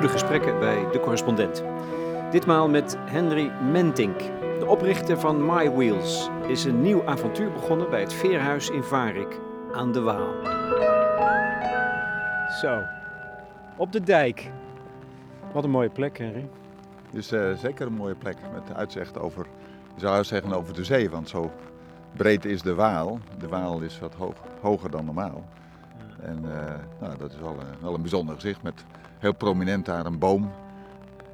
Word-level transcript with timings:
goede 0.00 0.18
gesprekken 0.18 0.58
bij 0.58 0.90
de 0.92 1.00
correspondent. 1.00 1.64
Ditmaal 2.30 2.68
met 2.68 2.96
Henry 3.04 3.50
Mentink. 3.70 4.18
De 4.58 4.66
oprichter 4.66 5.18
van 5.20 5.46
My 5.46 5.70
Wheels 5.70 6.28
is 6.46 6.64
een 6.64 6.82
nieuw 6.82 7.06
avontuur 7.06 7.52
begonnen 7.52 7.90
bij 7.90 8.00
het 8.00 8.12
Veerhuis 8.12 8.68
in 8.68 8.82
Varik 8.82 9.38
aan 9.72 9.92
de 9.92 10.00
Waal. 10.00 10.34
Zo, 12.60 12.82
op 13.76 13.92
de 13.92 14.00
dijk. 14.00 14.50
Wat 15.52 15.64
een 15.64 15.70
mooie 15.70 15.90
plek, 15.90 16.18
Henry. 16.18 16.48
Het 17.06 17.14
is 17.14 17.32
uh, 17.32 17.52
zeker 17.52 17.86
een 17.86 17.92
mooie 17.92 18.14
plek 18.14 18.36
met 18.52 18.76
uitzicht 18.76 19.18
over, 19.18 19.46
je 19.94 20.00
zou 20.00 20.24
zeggen 20.24 20.52
over 20.52 20.74
de 20.74 20.84
zee, 20.84 21.10
want 21.10 21.28
zo 21.28 21.50
breed 22.16 22.44
is 22.44 22.62
de 22.62 22.74
Waal. 22.74 23.18
De 23.38 23.48
Waal 23.48 23.80
is 23.80 23.98
wat 23.98 24.14
hoog, 24.14 24.34
hoger 24.60 24.90
dan 24.90 25.04
normaal. 25.04 25.44
En 26.22 26.38
uh, 26.44 26.50
nou, 27.00 27.18
dat 27.18 27.32
is 27.32 27.38
wel, 27.38 27.54
uh, 27.54 27.62
wel, 27.80 27.94
een 27.94 28.00
bijzonder 28.00 28.34
gezicht 28.34 28.62
met 28.62 28.84
heel 29.20 29.34
prominent 29.34 29.86
daar 29.86 30.06
een 30.06 30.18
boom 30.18 30.50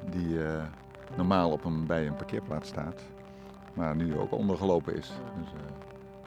die 0.09 0.27
uh, 0.27 0.63
normaal 1.15 1.51
op 1.51 1.65
een, 1.65 1.85
bij 1.85 2.07
een 2.07 2.15
parkeerplaats 2.15 2.69
staat, 2.69 3.01
maar 3.73 3.95
nu 3.95 4.17
ook 4.17 4.31
ondergelopen 4.31 4.95
is. 4.95 5.11
Dus 5.39 5.47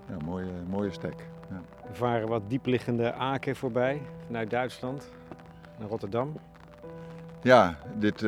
ja, 0.09 0.25
mooie, 0.25 0.53
mooie 0.69 0.93
stek. 0.93 1.27
Ja. 1.51 1.61
Er 1.89 1.95
varen 1.95 2.29
wat 2.29 2.43
diepliggende 2.49 3.13
aken 3.13 3.57
voorbij 3.57 4.03
vanuit 4.27 4.51
Duitsland 4.51 5.11
naar 5.79 5.89
Rotterdam. 5.89 6.33
Ja, 7.43 7.79
dit, 7.99 8.19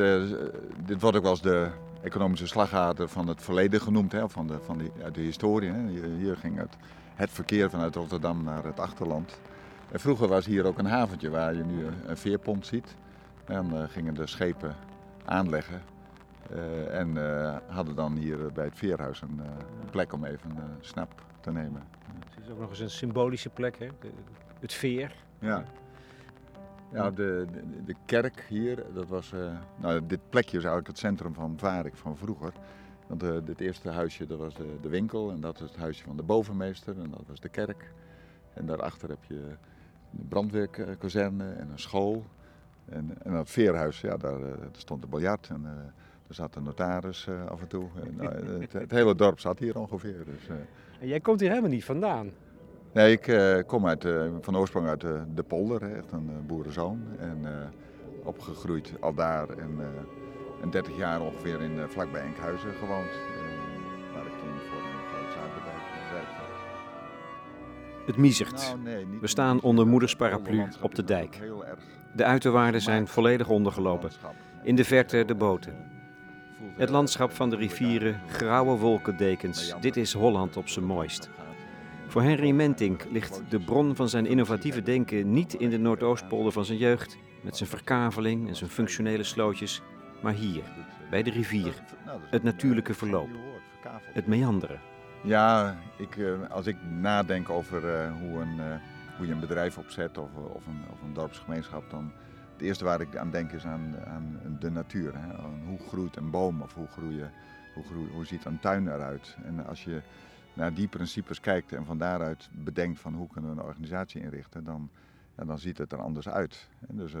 dit 0.85 1.01
wordt 1.01 1.17
ook 1.17 1.23
wel 1.23 1.31
eens 1.31 1.41
de 1.41 1.69
economische 2.01 2.47
slagader 2.47 3.07
van 3.07 3.27
het 3.27 3.41
verleden 3.41 3.81
genoemd, 3.81 4.11
hè, 4.11 4.29
van, 4.29 4.47
de, 4.47 4.59
van 4.59 4.77
die, 4.77 4.91
uit 5.03 5.15
de 5.15 5.21
historie. 5.21 5.71
Hè. 5.71 5.87
Hier, 5.87 6.03
hier 6.03 6.37
ging 6.37 6.57
het, 6.57 6.77
het 7.15 7.29
verkeer 7.29 7.69
vanuit 7.69 7.95
Rotterdam 7.95 8.43
naar 8.43 8.63
het 8.63 8.79
achterland. 8.79 9.39
En 9.91 9.99
vroeger 9.99 10.27
was 10.27 10.45
hier 10.45 10.65
ook 10.65 10.77
een 10.77 10.85
haventje 10.85 11.29
waar 11.29 11.53
je 11.53 11.63
nu 11.63 11.85
een 12.05 12.17
veerpont 12.17 12.65
ziet. 12.65 12.95
En 13.45 13.69
dan 13.69 13.81
uh, 13.81 13.89
gingen 13.89 14.13
de 14.13 14.27
schepen 14.27 14.75
aanleggen. 15.25 15.81
Uh, 16.51 16.99
en 16.99 17.15
uh, 17.15 17.57
hadden 17.67 17.95
dan 17.95 18.15
hier 18.15 18.51
bij 18.51 18.65
het 18.65 18.77
veerhuis 18.77 19.21
een 19.21 19.41
plek 19.91 20.13
om 20.13 20.25
even 20.25 20.49
een 20.49 20.77
snap 20.79 21.21
te 21.39 21.51
nemen. 21.51 21.83
Het 22.29 22.43
is 22.43 22.49
ook 22.51 22.59
nog 22.59 22.69
eens 22.69 22.79
een 22.79 22.89
symbolische 22.89 23.49
plek, 23.49 23.79
hè? 23.79 23.87
De, 23.99 24.09
het 24.59 24.73
veer. 24.73 25.15
Ja. 25.39 25.63
Ja, 26.91 27.11
de, 27.11 27.45
de, 27.51 27.83
de, 27.85 27.95
kerk 28.05 28.45
hier, 28.49 28.83
dat 28.93 29.07
was, 29.07 29.33
nou, 29.75 30.05
dit 30.07 30.19
plekje 30.29 30.57
is 30.57 30.63
eigenlijk 30.63 30.87
het 30.87 30.97
centrum 30.97 31.33
van 31.33 31.53
Varik 31.57 31.95
van 31.95 32.17
vroeger. 32.17 32.53
Want 33.07 33.45
dit 33.45 33.61
eerste 33.61 33.89
huisje, 33.89 34.25
dat 34.25 34.37
was 34.37 34.53
de, 34.53 34.77
de 34.81 34.89
winkel 34.89 35.31
en 35.31 35.41
dat 35.41 35.55
is 35.55 35.61
het 35.61 35.75
huisje 35.75 36.03
van 36.03 36.17
de 36.17 36.23
bovenmeester 36.23 36.99
en 36.99 37.09
dat 37.09 37.23
was 37.27 37.39
de 37.39 37.49
kerk. 37.49 37.93
En 38.53 38.65
daarachter 38.65 39.09
heb 39.09 39.23
je 39.27 39.55
een 40.17 40.27
brandweerkazerne 40.27 41.51
en 41.51 41.69
een 41.69 41.79
school. 41.79 42.25
En, 42.89 43.15
en 43.23 43.31
dat 43.33 43.49
veerhuis, 43.49 44.01
ja, 44.01 44.17
daar, 44.17 44.39
daar 44.39 44.57
stond 44.71 45.01
de 45.01 45.07
biljart 45.07 45.49
en 45.49 45.65
er 46.27 46.35
zat 46.35 46.55
een 46.55 46.63
notaris 46.63 47.27
uh, 47.29 47.45
af 47.45 47.61
en 47.61 47.67
toe. 47.67 47.85
En, 48.03 48.19
het, 48.61 48.73
het, 48.73 48.91
hele 48.91 49.15
dorp 49.15 49.39
zat 49.39 49.59
hier 49.59 49.79
ongeveer. 49.79 50.25
Dus, 50.25 50.47
en 50.99 51.07
jij 51.07 51.19
komt 51.19 51.39
hier 51.39 51.49
helemaal 51.49 51.69
niet 51.69 51.85
vandaan? 51.85 52.31
Nee, 52.91 53.19
ik 53.19 53.63
kom 53.67 53.87
uit, 53.87 54.07
van 54.41 54.57
oorsprong 54.57 54.87
uit 54.87 55.01
de, 55.01 55.21
de 55.33 55.43
polder, 55.43 55.95
echt 55.95 56.11
een 56.11 56.29
boerenzoon. 56.47 57.01
En 57.19 57.45
opgegroeid 58.23 58.93
al 58.99 59.13
daar 59.13 59.49
en, 59.49 59.79
en 60.61 60.69
30 60.69 60.97
jaar 60.97 61.21
ongeveer 61.21 61.61
in, 61.61 61.79
vlakbij 61.87 62.21
Enkhuizen 62.21 62.73
gewoond. 62.73 63.11
Het 68.05 68.17
miezert. 68.17 68.75
We 69.21 69.27
staan 69.27 69.61
onder 69.61 69.87
moeders 69.87 70.15
paraplu 70.15 70.67
op 70.81 70.95
de 70.95 71.03
dijk. 71.03 71.39
De 72.15 72.23
uiterwaarden 72.23 72.81
zijn 72.81 73.07
volledig 73.07 73.49
ondergelopen. 73.49 74.11
In 74.63 74.75
de 74.75 74.83
verte 74.83 75.25
de 75.25 75.35
boten. 75.35 75.91
Het 76.75 76.89
landschap 76.89 77.31
van 77.31 77.49
de 77.49 77.55
rivieren, 77.55 78.21
grauwe 78.27 78.77
wolkendekens. 78.77 79.75
Dit 79.81 79.97
is 79.97 80.13
Holland 80.13 80.57
op 80.57 80.69
zijn 80.69 80.85
mooist. 80.85 81.29
Voor 82.07 82.21
Henry 82.21 82.51
Mentink 82.51 83.05
ligt 83.11 83.41
de 83.49 83.59
bron 83.59 83.95
van 83.95 84.09
zijn 84.09 84.25
innovatieve 84.25 84.81
denken 84.81 85.31
niet 85.31 85.53
in 85.53 85.69
de 85.69 85.77
Noordoostpolder 85.77 86.51
van 86.51 86.65
zijn 86.65 86.77
jeugd, 86.77 87.17
met 87.41 87.57
zijn 87.57 87.69
verkaveling 87.69 88.47
en 88.47 88.55
zijn 88.55 88.69
functionele 88.69 89.23
slootjes, 89.23 89.81
maar 90.21 90.33
hier, 90.33 90.63
bij 91.09 91.23
de 91.23 91.29
rivier. 91.31 91.73
Het 92.29 92.43
natuurlijke 92.43 92.93
verloop. 92.93 93.29
Het 94.13 94.27
meanderen. 94.27 94.79
Ja, 95.23 95.75
ik, 95.97 96.17
als 96.49 96.67
ik 96.67 96.77
nadenk 96.83 97.49
over 97.49 98.09
hoe, 98.09 98.41
een, 98.41 98.79
hoe 99.17 99.27
je 99.27 99.33
een 99.33 99.39
bedrijf 99.39 99.77
opzet 99.77 100.17
of, 100.17 100.29
of, 100.35 100.67
een, 100.67 100.81
of 100.91 101.01
een 101.01 101.13
dorpsgemeenschap, 101.13 101.89
dan 101.89 102.11
het 102.51 102.61
eerste 102.61 102.83
waar 102.83 103.01
ik 103.01 103.15
aan 103.15 103.31
denk 103.31 103.51
is 103.51 103.65
aan, 103.65 103.95
aan 104.05 104.57
de 104.59 104.69
natuur. 104.71 105.13
Hè? 105.15 105.35
Hoe 105.65 105.79
groeit 105.87 106.15
een 106.15 106.29
boom 106.29 106.61
of 106.61 106.73
hoe, 106.73 106.87
groeien, 106.87 107.31
hoe, 107.73 108.07
hoe 108.13 108.25
ziet 108.25 108.45
een 108.45 108.59
tuin 108.59 108.87
eruit? 108.87 109.37
En 109.43 109.65
als 109.65 109.83
je 109.83 110.01
naar 110.53 110.73
die 110.73 110.87
principes 110.87 111.39
kijkt 111.39 111.71
en 111.73 111.85
van 111.85 111.97
daaruit 111.97 112.49
bedenkt 112.51 112.99
van 112.99 113.13
hoe 113.13 113.27
kunnen 113.27 113.55
we 113.55 113.61
een 113.61 113.67
organisatie 113.67 114.21
inrichten, 114.21 114.63
dan, 114.63 114.89
dan 115.35 115.59
ziet 115.59 115.77
het 115.77 115.91
er 115.91 116.01
anders 116.01 116.29
uit. 116.29 116.67
Dus 116.79 117.13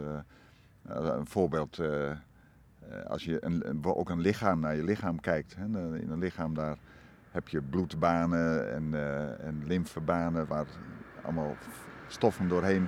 een 0.83 1.27
voorbeeld, 1.27 1.79
als 3.07 3.23
je 3.23 3.45
een, 3.45 3.85
ook 3.85 4.09
een 4.09 4.21
lichaam 4.21 4.59
naar 4.59 4.75
je 4.75 4.83
lichaam 4.83 5.19
kijkt. 5.19 5.55
Hè? 5.55 5.63
In 5.99 6.09
een 6.09 6.19
lichaam 6.19 6.53
daar 6.53 6.77
heb 7.33 7.47
je 7.47 7.61
bloedbanen 7.61 8.73
en, 8.73 8.83
uh, 8.83 9.45
en 9.45 9.63
lymfebanen 9.65 10.47
waar 10.47 10.65
allemaal 11.21 11.55
stoffen 12.07 12.47
doorheen 12.47 12.87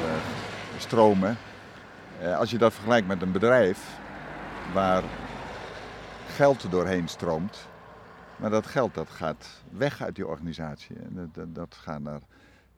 uh, 0.00 0.78
stromen. 0.78 1.36
Uh, 2.22 2.38
als 2.38 2.50
je 2.50 2.58
dat 2.58 2.72
vergelijkt 2.72 3.06
met 3.06 3.22
een 3.22 3.32
bedrijf 3.32 3.98
waar 4.72 5.02
geld 6.26 6.70
doorheen 6.70 7.08
stroomt, 7.08 7.68
maar 8.36 8.50
dat 8.50 8.66
geld 8.66 8.94
dat 8.94 9.10
gaat 9.10 9.64
weg 9.70 10.02
uit 10.02 10.14
die 10.14 10.26
organisatie. 10.26 10.96
Dat, 11.08 11.34
dat, 11.34 11.54
dat 11.54 11.74
gaat 11.74 12.00
naar, 12.00 12.20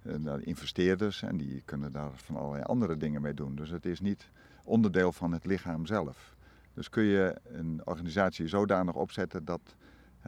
naar 0.03 0.41
investeerders 0.41 1.23
en 1.23 1.37
die 1.37 1.63
kunnen 1.65 1.93
daar 1.93 2.11
van 2.15 2.37
allerlei 2.37 2.63
andere 2.63 2.97
dingen 2.97 3.23
mee 3.23 3.35
doen. 3.35 3.55
Dus 3.55 3.71
het 3.71 3.87
is 3.87 4.01
niet 4.01 4.31
onderdeel 4.65 5.13
van 5.13 5.33
het 5.33 5.45
lichaam 5.47 5.87
zelf. 5.87 6.37
Dus 6.75 6.89
kun 6.89 7.03
je 7.03 7.37
een 7.53 7.81
organisatie 7.85 8.49
zodanig 8.49 8.95
opzetten 8.95 9.45
dat, 9.45 9.61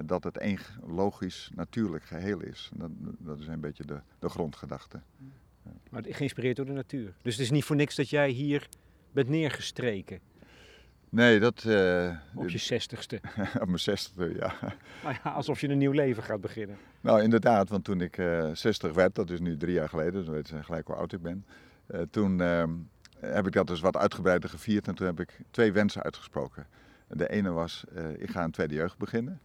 dat 0.04 0.24
het 0.24 0.38
één 0.38 0.58
logisch, 0.86 1.50
natuurlijk 1.54 2.04
geheel 2.04 2.40
is. 2.40 2.70
Dat, 2.74 2.90
dat 3.18 3.38
is 3.38 3.46
een 3.46 3.60
beetje 3.60 3.84
de, 3.84 4.00
de 4.18 4.28
grondgedachte. 4.28 5.00
Maar 5.90 6.02
geïnspireerd 6.08 6.56
door 6.56 6.66
de 6.66 6.72
natuur. 6.72 7.14
Dus 7.22 7.34
het 7.34 7.42
is 7.42 7.50
niet 7.50 7.64
voor 7.64 7.76
niks 7.76 7.94
dat 7.94 8.08
jij 8.08 8.30
hier 8.30 8.68
bent 9.12 9.28
neergestreken. 9.28 10.20
Nee, 11.08 11.40
dat... 11.40 11.64
Uh, 11.64 12.16
op 12.34 12.48
je 12.48 12.58
zestigste. 12.58 13.20
op 13.60 13.66
mijn 13.66 13.78
zestigste, 13.78 14.34
ja. 14.34 14.54
Nou 15.02 15.16
ja. 15.24 15.30
Alsof 15.30 15.60
je 15.60 15.68
een 15.68 15.78
nieuw 15.78 15.92
leven 15.92 16.22
gaat 16.22 16.40
beginnen. 16.40 16.78
Nou, 17.00 17.22
inderdaad, 17.22 17.68
want 17.68 17.84
toen 17.84 18.00
ik 18.00 18.18
uh, 18.18 18.50
60 18.52 18.92
werd, 18.92 19.14
dat 19.14 19.30
is 19.30 19.40
nu 19.40 19.56
drie 19.56 19.72
jaar 19.72 19.88
geleden, 19.88 20.24
zo 20.24 20.30
weet 20.30 20.48
je 20.48 20.62
gelijk 20.62 20.86
hoe 20.86 20.96
oud 20.96 21.12
ik 21.12 21.22
ben. 21.22 21.44
Uh, 21.90 22.00
toen 22.10 22.40
ehm, 22.40 22.70
heb 23.20 23.46
ik 23.46 23.52
dat 23.52 23.66
dus 23.66 23.80
wat 23.80 23.96
uitgebreider 23.96 24.50
gevierd 24.50 24.88
en 24.88 24.94
toen 24.94 25.06
heb 25.06 25.20
ik 25.20 25.40
twee 25.50 25.72
wensen 25.72 26.02
uitgesproken. 26.02 26.66
De 27.08 27.28
ene 27.28 27.50
was, 27.50 27.84
ik 28.16 28.30
ga 28.30 28.44
een 28.44 28.50
tweede 28.50 28.74
jeugd 28.74 28.98
beginnen. 28.98 29.40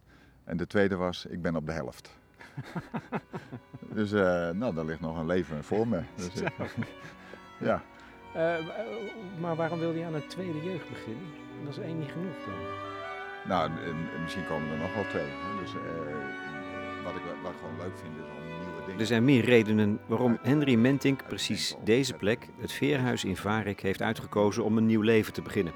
En 0.46 0.56
de 0.56 0.66
tweede 0.66 0.96
was, 0.96 1.26
ik 1.26 1.42
ben 1.42 1.56
op 1.56 1.66
de 1.66 1.72
helft. 1.72 2.18
dus 3.96 4.12
uh, 4.12 4.50
nou, 4.50 4.74
daar 4.74 4.84
ligt 4.84 5.00
nog 5.00 5.18
een 5.18 5.26
leven 5.26 5.64
voor 5.64 5.88
me. 5.88 6.00
Dus, 6.16 6.42
uh, 6.42 6.48
ja. 7.68 7.82
maar 9.40 9.56
waarom 9.56 9.78
wilde 9.78 9.98
je 9.98 10.04
aan 10.04 10.14
een 10.14 10.26
tweede 10.26 10.62
jeugd 10.62 10.88
beginnen? 10.88 11.24
Dat 11.64 11.76
is 11.76 11.78
één 11.78 11.98
niet 11.98 12.10
genoeg 12.10 12.34
dan. 12.46 12.54
Nou, 13.48 13.70
misschien 14.22 14.46
komen 14.46 14.70
er 14.70 14.78
nog 14.78 14.94
wel 14.94 15.06
twee. 15.08 15.30
Dus 15.60 15.72
wat, 17.04 17.14
ik, 17.14 17.22
wat 17.42 17.52
ik 17.52 17.58
gewoon 17.58 17.76
leuk 17.78 17.98
vind 17.98 18.16
is 18.16 18.30
om 18.36 18.58
nieuwe 18.60 18.84
dingen... 18.86 19.00
Er 19.00 19.06
zijn 19.06 19.24
meer 19.24 19.44
redenen 19.44 20.00
waarom 20.06 20.38
Henry 20.42 20.74
Mentink 20.74 21.26
precies 21.26 21.76
deze 21.84 22.14
plek, 22.14 22.48
het 22.58 22.72
Veerhuis 22.72 23.24
in 23.24 23.36
Varik, 23.36 23.80
heeft 23.80 24.02
uitgekozen 24.02 24.64
om 24.64 24.76
een 24.76 24.86
nieuw 24.86 25.00
leven 25.00 25.32
te 25.32 25.42
beginnen. 25.42 25.72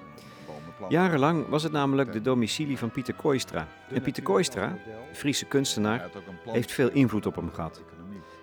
Jarenlang 0.89 1.49
was 1.49 1.63
het 1.63 1.73
namelijk 1.73 2.13
de 2.13 2.21
domicilie 2.21 2.79
van 2.79 2.91
Pieter 2.91 3.15
Kooistra. 3.15 3.67
En 3.93 4.03
Pieter 4.03 4.23
Kooistra, 4.23 4.77
Friese 5.13 5.45
kunstenaar, 5.45 6.11
heeft 6.45 6.73
veel 6.73 6.91
invloed 6.91 7.27
op 7.27 7.37
hem 7.37 7.51
gehad. 7.53 7.83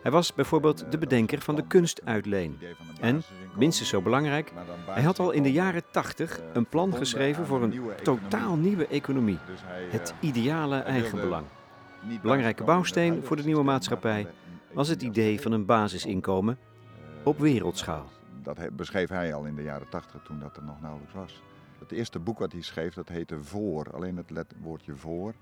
Hij 0.02 0.12
was 0.12 0.34
bijvoorbeeld 0.34 0.92
de 0.92 0.98
bedenker 0.98 1.42
van 1.42 1.56
de 1.56 1.68
kunstuitleen. 1.68 2.60
En, 3.00 3.22
minstens 3.56 3.90
zo 3.90 4.02
belangrijk, 4.02 4.52
hij 4.86 5.04
had 5.04 5.20
al 5.20 5.32
in 5.32 5.44
de 5.44 5.52
jaren 5.52 5.84
80 5.92 6.40
een 6.54 6.66
plan 6.66 6.94
geschreven 6.94 7.46
voor 7.46 7.64
een 7.64 7.82
totaal 8.04 8.56
nieuwe 8.56 8.88
economie. 8.88 9.38
Het 9.90 10.14
ideale 10.20 10.78
eigenbelang. 10.78 11.46
Belangrijke 12.22 12.64
bouwsteen 12.64 13.24
voor 13.24 13.36
de 13.36 13.44
nieuwe 13.44 13.64
maatschappij 13.64 14.28
was 14.74 14.88
het 14.88 15.02
idee 15.02 15.42
van 15.42 15.52
een 15.52 15.66
basisinkomen 15.66 16.58
op 17.24 17.40
wereldschaal. 17.40 18.06
Dat 18.44 18.76
beschreef 18.76 19.10
hij 19.10 19.34
al 19.34 19.46
in 19.46 19.56
de 19.56 19.64
jaren 19.64 19.90
80 19.90 20.22
toen 20.24 20.40
dat 20.40 20.58
er 20.58 20.64
nog 20.64 20.82
nauwelijks 20.82 21.14
was. 21.14 21.42
Het 21.80 21.92
eerste 21.92 22.20
boek 22.20 22.40
wat 22.40 22.52
hij 22.52 22.62
schreef, 22.62 22.94
dat 22.94 23.10
heette 23.10 23.44
Voor, 23.44 23.94
alleen 23.94 24.18
het 24.18 24.54
woordje 24.62 24.96
voor. 24.96 25.34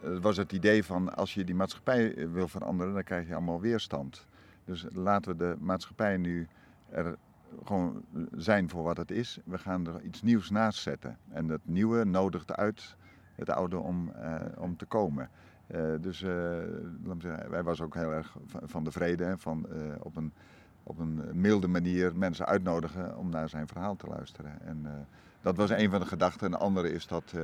Het 0.00 0.22
was 0.22 0.36
het 0.36 0.52
idee 0.52 0.84
van 0.84 1.14
als 1.14 1.34
je 1.34 1.44
die 1.44 1.54
maatschappij 1.54 2.28
wil 2.32 2.48
veranderen, 2.48 2.94
dan 2.94 3.04
krijg 3.04 3.26
je 3.26 3.34
allemaal 3.34 3.60
weerstand. 3.60 4.26
Dus 4.64 4.86
laten 4.92 5.30
we 5.30 5.36
de 5.36 5.56
maatschappij 5.60 6.16
nu 6.16 6.48
er 6.90 7.16
gewoon 7.64 8.04
zijn 8.36 8.68
voor 8.68 8.82
wat 8.82 8.96
het 8.96 9.10
is. 9.10 9.38
We 9.44 9.58
gaan 9.58 9.86
er 9.86 10.02
iets 10.02 10.22
nieuws 10.22 10.50
naast 10.50 10.82
zetten. 10.82 11.18
En 11.28 11.48
het 11.48 11.60
nieuwe 11.64 12.04
nodigt 12.04 12.52
uit 12.56 12.96
het 13.34 13.50
oude 13.50 13.78
om, 13.78 14.12
om 14.58 14.76
te 14.76 14.86
komen. 14.86 15.30
dus 16.00 16.20
wij 17.48 17.62
was 17.62 17.80
ook 17.80 17.94
heel 17.94 18.12
erg 18.12 18.36
van 18.46 18.84
de 18.84 18.90
vrede, 18.90 19.34
van 19.38 19.66
op 20.02 20.16
een 20.16 20.32
op 20.82 20.98
een 20.98 21.22
milde 21.32 21.68
manier 21.68 22.16
mensen 22.16 22.46
uitnodigen 22.46 23.16
om 23.16 23.28
naar 23.28 23.48
zijn 23.48 23.66
verhaal 23.66 23.96
te 23.96 24.06
luisteren. 24.06 24.60
En 24.60 25.06
dat 25.42 25.56
was 25.56 25.70
een 25.70 25.90
van 25.90 26.00
de 26.00 26.06
gedachten. 26.06 26.46
Een 26.46 26.58
andere 26.58 26.92
is 26.92 27.06
dat 27.06 27.32
uh, 27.34 27.42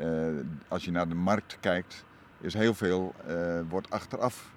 uh, 0.00 0.40
als 0.68 0.84
je 0.84 0.90
naar 0.90 1.08
de 1.08 1.14
markt 1.14 1.56
kijkt, 1.60 2.04
is 2.40 2.54
heel 2.54 2.74
veel 2.74 3.14
wordt 3.68 3.90
achteraf 3.90 4.52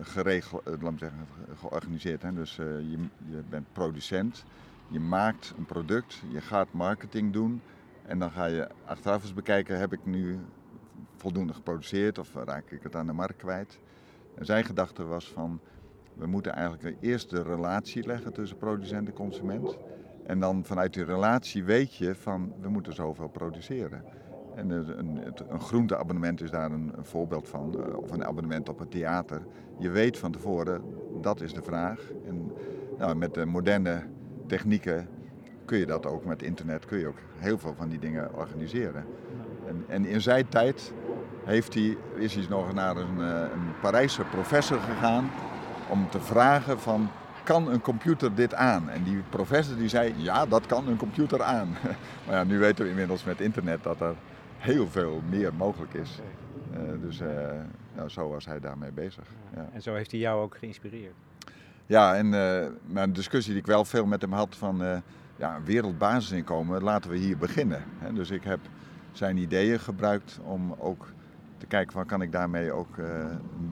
geregeld, 0.00 0.62
laat 0.80 0.92
zeggen, 0.96 1.26
georganiseerd. 1.58 2.22
Hè? 2.22 2.32
Dus 2.32 2.56
je, 2.56 2.98
je 3.26 3.42
bent 3.48 3.72
producent, 3.72 4.44
je 4.88 5.00
maakt 5.00 5.54
een 5.58 5.64
product, 5.64 6.22
je 6.28 6.40
gaat 6.40 6.72
marketing 6.72 7.32
doen 7.32 7.62
en 8.06 8.18
dan 8.18 8.30
ga 8.30 8.44
je 8.44 8.68
achteraf 8.84 9.22
eens 9.22 9.34
bekijken, 9.34 9.78
heb 9.78 9.92
ik 9.92 10.04
nu 10.04 10.38
voldoende 11.16 11.52
geproduceerd 11.52 12.18
of 12.18 12.34
raak 12.34 12.70
ik 12.70 12.82
het 12.82 12.96
aan 12.96 13.06
de 13.06 13.12
markt 13.12 13.36
kwijt? 13.36 13.78
En 14.34 14.44
zijn 14.44 14.64
gedachte 14.64 15.04
was 15.04 15.30
van, 15.30 15.60
we 16.14 16.26
moeten 16.26 16.52
eigenlijk 16.52 16.96
eerst 17.00 17.30
de 17.30 17.42
relatie 17.42 18.06
leggen 18.06 18.32
tussen 18.32 18.56
producent 18.56 19.08
en 19.08 19.14
consument. 19.14 19.76
En 20.32 20.40
dan 20.40 20.64
vanuit 20.64 20.94
die 20.94 21.04
relatie 21.04 21.64
weet 21.64 21.94
je 21.94 22.14
van 22.14 22.52
we 22.60 22.68
moeten 22.68 22.94
zoveel 22.94 23.28
produceren. 23.28 24.04
En 24.54 24.70
een, 24.70 25.20
een 25.48 25.60
groenteabonnement 25.60 26.40
is 26.40 26.50
daar 26.50 26.70
een, 26.70 26.92
voorbeeld 27.00 27.48
van, 27.48 27.84
eh, 27.84 27.96
of 27.96 28.10
een 28.10 28.24
abonnement 28.24 28.68
op 28.68 28.78
het 28.78 28.90
theater. 28.90 29.42
Je 29.78 29.90
weet 29.90 30.18
van 30.18 30.32
tevoren, 30.32 30.82
dat 31.20 31.40
is 31.40 31.52
de 31.54 31.62
vraag. 31.62 32.00
En 32.26 32.52
nou, 32.98 33.14
met 33.14 33.34
de 33.34 33.46
moderne 33.46 34.02
technieken 34.46 35.08
kun 35.64 35.78
je 35.78 35.86
dat 35.86 36.06
ook, 36.06 36.24
met 36.24 36.42
internet 36.42 36.86
kun 36.86 36.98
je 36.98 37.06
ook 37.06 37.20
heel 37.36 37.58
veel 37.58 37.74
van 37.74 37.88
die 37.88 37.98
dingen 37.98 38.34
organiseren. 38.34 39.04
En, 39.66 39.84
en 39.88 40.04
in 40.04 40.20
zijn 40.20 40.48
tijd 40.48 40.92
heeft 41.44 41.74
hij, 41.74 41.96
is 42.16 42.34
hij 42.34 42.46
nog 42.48 42.72
naar 42.72 42.96
een, 42.96 43.20
eh, 43.20 43.40
een 43.40 43.80
Parijse 43.80 44.22
professor 44.22 44.78
gegaan 44.78 45.30
om 45.88 46.10
te 46.10 46.20
vragen 46.20 46.80
van 46.80 47.08
kan 47.44 47.68
een 47.68 47.80
computer 47.80 48.34
dit 48.34 48.54
aan? 48.54 48.90
En 48.90 49.02
die 49.02 49.22
professor 49.28 49.76
die 49.76 49.88
zei 49.88 50.14
ja, 50.16 50.46
dat 50.46 50.66
kan 50.66 50.88
een 50.88 50.96
computer 50.96 51.42
aan. 51.42 51.68
maar 52.26 52.34
ja, 52.34 52.44
nu 52.44 52.58
weten 52.58 52.84
we 52.84 52.90
inmiddels 52.90 53.24
met 53.24 53.40
internet 53.40 53.82
dat 53.82 54.00
er 54.00 54.14
heel 54.58 54.88
veel 54.88 55.22
meer 55.28 55.54
mogelijk 55.54 55.94
is. 55.94 56.20
Uh, 56.72 56.78
dus 57.00 57.20
uh, 57.20 57.28
nou, 57.94 58.08
zo 58.08 58.28
was 58.28 58.46
hij 58.46 58.60
daarmee 58.60 58.92
bezig. 58.92 59.24
Ja. 59.54 59.68
En 59.72 59.82
zo 59.82 59.94
heeft 59.94 60.10
hij 60.10 60.20
jou 60.20 60.42
ook 60.42 60.56
geïnspireerd? 60.56 61.14
Ja, 61.86 62.14
en 62.14 62.26
uh, 62.26 63.02
een 63.02 63.12
discussie 63.12 63.52
die 63.52 63.60
ik 63.60 63.66
wel 63.66 63.84
veel 63.84 64.06
met 64.06 64.20
hem 64.20 64.32
had 64.32 64.56
van 64.56 65.02
ja, 65.36 65.60
wereldbasisinkomen, 65.64 66.82
laten 66.82 67.10
we 67.10 67.16
hier 67.16 67.36
beginnen. 67.36 67.82
Dus 68.14 68.30
ik 68.30 68.44
heb 68.44 68.60
zijn 69.12 69.36
ideeën 69.36 69.80
gebruikt 69.80 70.38
om 70.42 70.74
ook 70.78 71.06
te 71.62 71.68
kijken 71.68 71.92
van 71.92 72.06
kan 72.06 72.22
ik 72.22 72.32
daarmee 72.32 72.72
ook 72.72 72.96
uh, 72.96 73.06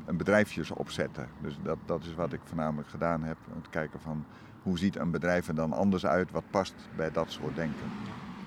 een 0.06 0.16
bedrijfjes 0.16 0.70
opzetten. 0.70 1.28
Dus 1.42 1.58
dat, 1.62 1.78
dat 1.86 2.04
is 2.04 2.14
wat 2.14 2.32
ik 2.32 2.40
voornamelijk 2.44 2.88
gedaan 2.88 3.22
heb. 3.22 3.36
Om 3.54 3.62
te 3.62 3.70
kijken 3.70 4.00
van 4.00 4.24
hoe 4.62 4.78
ziet 4.78 4.96
een 4.96 5.10
bedrijf 5.10 5.48
er 5.48 5.54
dan 5.54 5.72
anders 5.72 6.06
uit, 6.06 6.30
wat 6.30 6.44
past 6.50 6.74
bij 6.96 7.10
dat 7.10 7.30
soort 7.30 7.56
denken. 7.56 7.86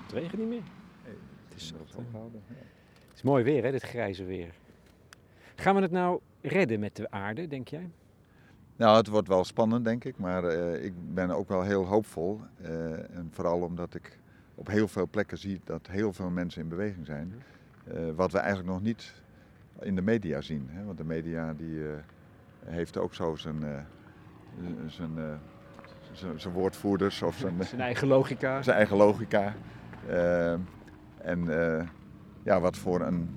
Het 0.02 0.12
regent 0.12 0.38
niet 0.38 0.48
meer. 0.48 0.62
het, 1.48 1.56
is 1.56 1.72
ophouden, 1.94 2.42
ja. 2.48 2.54
het 3.08 3.14
is 3.14 3.22
mooi 3.22 3.44
weer 3.44 3.64
hè, 3.64 3.70
dit 3.70 3.82
grijze 3.82 4.24
weer. 4.24 4.54
Gaan 5.54 5.74
we 5.74 5.80
het 5.80 5.90
nou 5.90 6.20
redden 6.40 6.80
met 6.80 6.96
de 6.96 7.10
aarde, 7.10 7.46
denk 7.46 7.68
jij? 7.68 7.90
Nou, 8.76 8.96
het 8.96 9.06
wordt 9.06 9.28
wel 9.28 9.44
spannend, 9.44 9.84
denk 9.84 10.04
ik. 10.04 10.18
Maar 10.18 10.44
uh, 10.44 10.84
ik 10.84 10.92
ben 11.14 11.30
ook 11.30 11.48
wel 11.48 11.62
heel 11.62 11.86
hoopvol. 11.86 12.40
Uh, 12.60 12.92
en 12.92 13.28
vooral 13.30 13.60
omdat 13.60 13.94
ik 13.94 14.18
op 14.54 14.66
heel 14.66 14.88
veel 14.88 15.08
plekken 15.08 15.38
zie 15.38 15.60
dat 15.64 15.86
heel 15.86 16.12
veel 16.12 16.30
mensen 16.30 16.62
in 16.62 16.68
beweging 16.68 17.06
zijn. 17.06 17.34
Uh, 17.88 18.10
wat 18.14 18.32
we 18.32 18.38
eigenlijk 18.38 18.68
nog 18.68 18.82
niet 18.82 19.22
in 19.80 19.94
de 19.94 20.02
media 20.02 20.40
zien. 20.40 20.68
Hè? 20.70 20.84
Want 20.84 20.98
de 20.98 21.04
media 21.04 21.52
die, 21.52 21.74
uh, 21.74 21.90
heeft 22.64 22.96
ook 22.96 23.14
zo 23.14 23.36
zijn, 23.36 23.62
uh, 23.62 23.78
zijn, 24.86 25.10
uh, 25.16 25.34
zijn, 26.12 26.40
zijn, 26.40 26.54
woordvoerders 26.54 27.22
of 27.22 27.36
zijn, 27.36 27.64
zijn 27.64 27.80
eigen 27.80 28.08
logica. 28.08 28.62
Zijn 28.62 28.76
eigen 28.76 28.96
logica. 28.96 29.54
en 31.18 31.44
ja, 32.42 32.60
wat 32.60 32.76
voor, 32.76 33.00
een, 33.00 33.28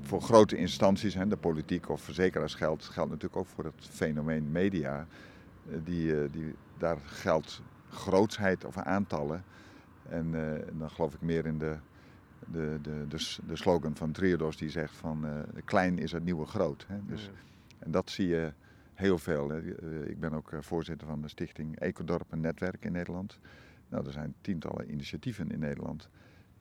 voor 0.00 0.20
grote 0.20 0.56
instanties, 0.56 1.14
hè, 1.14 1.26
de 1.26 1.36
politiek 1.36 1.88
of 1.88 2.00
verzekeraars 2.00 2.54
geldt, 2.54 2.84
geldt 2.84 3.10
natuurlijk 3.10 3.40
ook 3.40 3.46
voor 3.46 3.64
het 3.64 3.88
fenomeen 3.90 4.52
media. 4.52 5.06
die, 5.84 6.30
die, 6.30 6.54
daar 6.78 6.98
geldt 7.04 7.62
grootsheid 7.88 8.64
of 8.64 8.76
aantallen. 8.76 9.44
En 10.08 10.30
dan 10.72 10.90
geloof 10.90 11.14
ik 11.14 11.20
meer 11.20 11.46
in 11.46 11.58
de 11.58 11.76
de, 12.52 12.78
de, 12.82 13.04
de, 13.08 13.36
de 13.46 13.56
slogan 13.56 13.96
van 13.96 14.12
Triodos 14.12 14.56
die 14.56 14.70
zegt 14.70 14.96
van 14.96 15.24
uh, 15.24 15.30
klein 15.64 15.98
is 15.98 16.12
het 16.12 16.24
nieuwe 16.24 16.46
groot. 16.46 16.86
Hè? 16.88 16.96
Dus, 17.06 17.30
En 17.78 17.90
dat 17.90 18.10
zie 18.10 18.26
je 18.26 18.52
heel 18.94 19.18
veel. 19.18 19.48
Hè? 19.48 19.74
Eh, 19.74 20.08
ik 20.08 20.20
ben 20.20 20.32
ook 20.32 20.52
eh, 20.52 20.58
voorzitter 20.60 21.06
van 21.06 21.20
de 21.20 21.28
stichting 21.28 21.78
Ecodorp 21.78 22.32
een 22.32 22.40
netwerk 22.40 22.84
in 22.84 22.92
Nederland. 22.92 23.38
Nou, 23.88 24.06
er 24.06 24.12
zijn 24.12 24.34
tientallen 24.40 24.90
initiatieven 24.90 25.50
in 25.50 25.58
Nederland. 25.58 26.08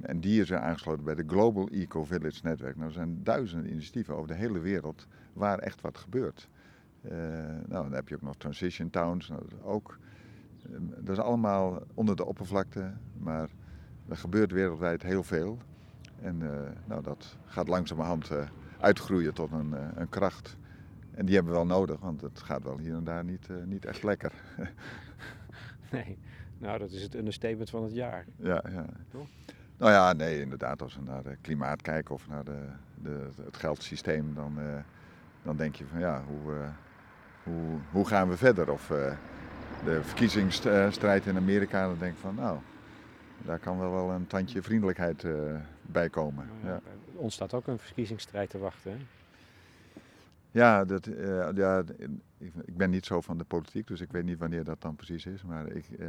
En 0.01 0.19
die 0.19 0.45
zijn 0.45 0.61
aangesloten 0.61 1.03
bij 1.03 1.15
de 1.15 1.23
Global 1.27 1.67
Eco 1.67 2.03
Village 2.03 2.39
Netwerk. 2.43 2.75
Nou, 2.75 2.87
er 2.87 2.93
zijn 2.93 3.23
duizenden 3.23 3.71
initiatieven 3.71 4.15
over 4.15 4.27
de 4.27 4.33
hele 4.33 4.59
wereld 4.59 5.07
waar 5.33 5.59
echt 5.59 5.81
wat 5.81 5.97
gebeurt. 5.97 6.49
Uh, 7.01 7.11
nou, 7.67 7.83
dan 7.83 7.91
heb 7.91 8.07
je 8.07 8.15
ook 8.15 8.21
nog 8.21 8.35
Transition 8.37 8.89
Towns. 8.89 9.29
Nou, 9.29 9.41
dat, 9.49 9.63
ook, 9.63 9.97
dat 10.99 11.17
is 11.17 11.23
allemaal 11.23 11.83
onder 11.93 12.15
de 12.15 12.25
oppervlakte, 12.25 12.93
maar 13.17 13.49
er 14.07 14.17
gebeurt 14.17 14.51
wereldwijd 14.51 15.03
heel 15.03 15.23
veel. 15.23 15.59
En 16.23 16.39
uh, 16.41 16.49
nou, 16.85 17.03
dat 17.03 17.37
gaat 17.45 17.67
langzamerhand 17.67 18.31
uh, 18.31 18.43
uitgroeien 18.79 19.33
tot 19.33 19.51
een, 19.51 19.69
uh, 19.73 19.79
een, 19.95 20.09
kracht. 20.09 20.57
En 21.11 21.25
die 21.25 21.35
hebben 21.35 21.53
we 21.53 21.59
wel 21.59 21.67
nodig, 21.67 21.99
want 21.99 22.21
het 22.21 22.39
gaat 22.39 22.63
wel 22.63 22.77
hier 22.77 22.95
en 22.95 23.03
daar 23.03 23.23
niet, 23.23 23.47
niet 23.65 23.85
echt 23.85 24.03
lekker. 24.03 24.31
nee, 25.91 26.17
nou 26.57 26.79
dat 26.79 26.91
is 26.91 27.01
het 27.01 27.15
understatement 27.15 27.69
van 27.69 27.83
het 27.83 27.93
jaar. 27.93 28.25
Ja, 28.35 28.63
ja. 28.69 28.85
Toch? 29.09 29.27
Nou 29.77 29.91
ja, 29.91 30.13
nee, 30.13 30.41
inderdaad. 30.41 30.81
Als 30.81 30.95
we 30.95 31.01
naar 31.01 31.23
het 31.23 31.37
klimaat 31.41 31.81
kijken 31.81 32.15
of 32.15 32.27
naar 32.27 32.43
de, 32.43 32.65
de, 33.01 33.29
het 33.45 33.57
geldsysteem, 33.57 34.33
dan, 34.33 34.57
dan 35.41 35.57
denk 35.57 35.75
je 35.75 35.85
van 35.85 35.99
ja, 35.99 36.23
hoe, 36.27 36.53
hoe, 37.43 37.79
hoe 37.91 38.07
gaan 38.07 38.29
we 38.29 38.37
verder? 38.37 38.71
Of 38.71 38.87
de 39.83 40.03
verkiezingsstrijd 40.03 41.25
in 41.25 41.37
Amerika, 41.37 41.87
dan 41.87 41.97
denk 41.99 42.13
ik 42.13 42.19
van 42.19 42.35
nou, 42.35 42.57
daar 43.45 43.59
kan 43.59 43.79
wel 43.79 43.91
wel 43.91 44.09
een 44.09 44.27
tandje 44.27 44.61
vriendelijkheid 44.61 45.23
uh, 45.23 45.55
bij 45.81 46.09
komen. 46.09 46.49
Ja, 46.63 46.69
ja. 46.69 46.81
Ons 47.15 47.33
staat 47.33 47.53
ook 47.53 47.67
een 47.67 47.79
verkiezingsstrijd 47.79 48.49
te 48.49 48.57
wachten. 48.57 48.91
Hè? 48.91 48.97
Ja, 50.51 50.85
dat, 50.85 51.07
uh, 51.07 51.47
ja, 51.55 51.83
ik 52.65 52.77
ben 52.77 52.89
niet 52.89 53.05
zo 53.05 53.21
van 53.21 53.37
de 53.37 53.43
politiek, 53.43 53.87
dus 53.87 54.01
ik 54.01 54.11
weet 54.11 54.23
niet 54.23 54.37
wanneer 54.37 54.63
dat 54.63 54.81
dan 54.81 54.95
precies 54.95 55.25
is. 55.25 55.43
Maar 55.43 55.67
ik, 55.67 55.85
uh, 55.99 56.07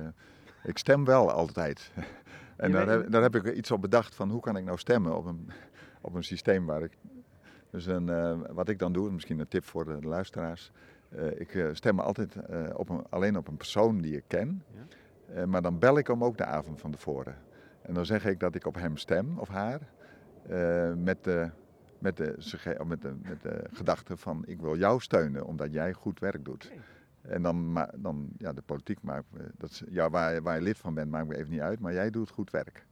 ik 0.62 0.78
stem 0.78 1.04
wel 1.04 1.30
altijd. 1.30 1.90
en 2.56 2.72
daar 2.72 2.88
heb, 2.88 3.10
daar 3.10 3.22
heb, 3.22 3.34
ik 3.34 3.54
iets 3.54 3.70
op 3.70 3.80
bedacht 3.80 4.14
van 4.14 4.30
hoe 4.30 4.40
kan 4.40 4.56
ik 4.56 4.64
nou 4.64 4.78
stemmen 4.78 5.16
op 5.16 5.26
een, 5.26 5.50
op 6.00 6.14
een 6.14 6.24
systeem 6.24 6.66
waar 6.66 6.82
ik... 6.82 6.96
Dus 7.70 7.86
een, 7.86 8.06
wat 8.52 8.68
ik 8.68 8.78
dan 8.78 8.92
doe, 8.92 9.10
misschien 9.10 9.38
een 9.38 9.48
tip 9.48 9.64
voor 9.64 9.84
de 9.84 10.06
luisteraars. 10.06 10.70
ik 11.36 11.68
stem 11.72 12.00
altijd 12.00 12.36
op 12.74 12.88
een, 12.88 13.04
alleen 13.10 13.36
op 13.36 13.48
een 13.48 13.56
persoon 13.56 14.00
die 14.00 14.16
ik 14.16 14.24
ken. 14.26 14.62
Ja? 14.74 14.96
Uh, 15.34 15.44
maar 15.44 15.62
dan 15.62 15.78
bel 15.78 15.98
ik 15.98 16.06
hem 16.06 16.24
ook 16.24 16.36
de 16.36 16.44
avond 16.44 16.80
van 16.80 16.90
tevoren. 16.90 17.36
En 17.82 17.94
dan 17.94 18.06
zeg 18.06 18.26
ik 18.26 18.40
dat 18.40 18.54
ik 18.54 18.66
op 18.66 18.74
hem 18.74 18.96
stem 18.96 19.38
of 19.38 19.48
haar. 19.48 19.80
Uh, 20.50 20.92
met, 20.94 21.24
de, 21.24 21.50
met, 21.98 22.16
de, 22.16 22.36
met, 22.86 23.02
de, 23.02 23.14
met 23.22 23.42
de 23.42 23.64
gedachte 23.72 24.16
van 24.16 24.42
ik 24.46 24.60
wil 24.60 24.76
jou 24.76 25.00
steunen 25.00 25.46
omdat 25.46 25.72
jij 25.72 25.92
goed 25.92 26.20
werk 26.20 26.44
doet. 26.44 26.72
En 27.20 27.42
dan, 27.42 27.86
dan 27.96 28.28
ja, 28.38 28.52
de 28.52 28.62
politiek 28.62 29.02
maakt 29.02 29.24
dat, 29.56 29.82
ja, 29.88 30.10
waar, 30.10 30.42
waar 30.42 30.54
je 30.54 30.62
lid 30.62 30.78
van 30.78 30.94
bent, 30.94 31.10
maakt 31.10 31.26
me 31.26 31.36
even 31.36 31.50
niet 31.50 31.60
uit, 31.60 31.80
maar 31.80 31.92
jij 31.92 32.10
doet 32.10 32.30
goed 32.30 32.50
werk. 32.50 32.86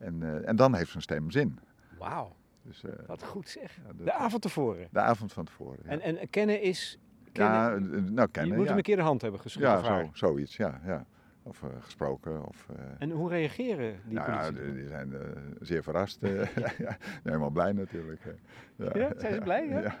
En, 0.00 0.20
uh, 0.20 0.48
en 0.48 0.56
dan 0.56 0.74
heeft 0.74 0.90
zijn 0.90 1.02
stem 1.02 1.30
zin. 1.30 1.58
Wauw. 1.98 2.36
Dus, 2.62 2.82
uh, 2.84 2.92
Wat 3.06 3.22
goed 3.22 3.48
zeg. 3.48 3.76
Ja, 3.86 3.92
de, 3.92 4.04
de, 4.04 4.12
avond 4.12 4.42
tevoren. 4.42 4.88
De 4.90 5.00
avond 5.00 5.32
van 5.32 5.44
tevoren. 5.44 5.78
Ja. 5.84 5.90
En, 5.90 6.18
en 6.18 6.30
kennen 6.30 6.60
is. 6.60 6.98
Kennen, 7.32 7.82
ja, 7.92 8.00
nou 8.10 8.28
kennen. 8.28 8.52
Je 8.52 8.58
moet 8.58 8.68
hem 8.68 8.76
een 8.76 8.82
keer 8.82 8.96
de 8.96 9.02
hand 9.02 9.22
hebben 9.22 9.40
geschud. 9.40 9.62
Ja, 9.62 9.82
zo, 9.82 10.10
zoiets, 10.12 10.56
ja. 10.56 10.80
ja 10.84 11.06
of 11.44 11.62
uh, 11.62 11.70
gesproken. 11.80 12.46
Of, 12.46 12.66
uh, 12.70 12.76
en 12.98 13.10
hoe 13.10 13.28
reageren 13.28 14.00
die 14.04 14.14
nou? 14.14 14.30
Ja, 14.30 14.50
die 14.50 14.88
zijn 14.88 15.10
uh, 15.12 15.20
zeer 15.60 15.82
verrast. 15.82 16.20
ja, 16.84 16.96
helemaal 17.22 17.50
blij 17.50 17.72
natuurlijk. 17.72 18.20
Ja. 18.76 18.90
ja. 18.94 19.12
zijn 19.16 19.34
ze 19.34 19.40
blij? 19.40 19.68
Hè? 19.68 19.80
Ja, 19.80 19.96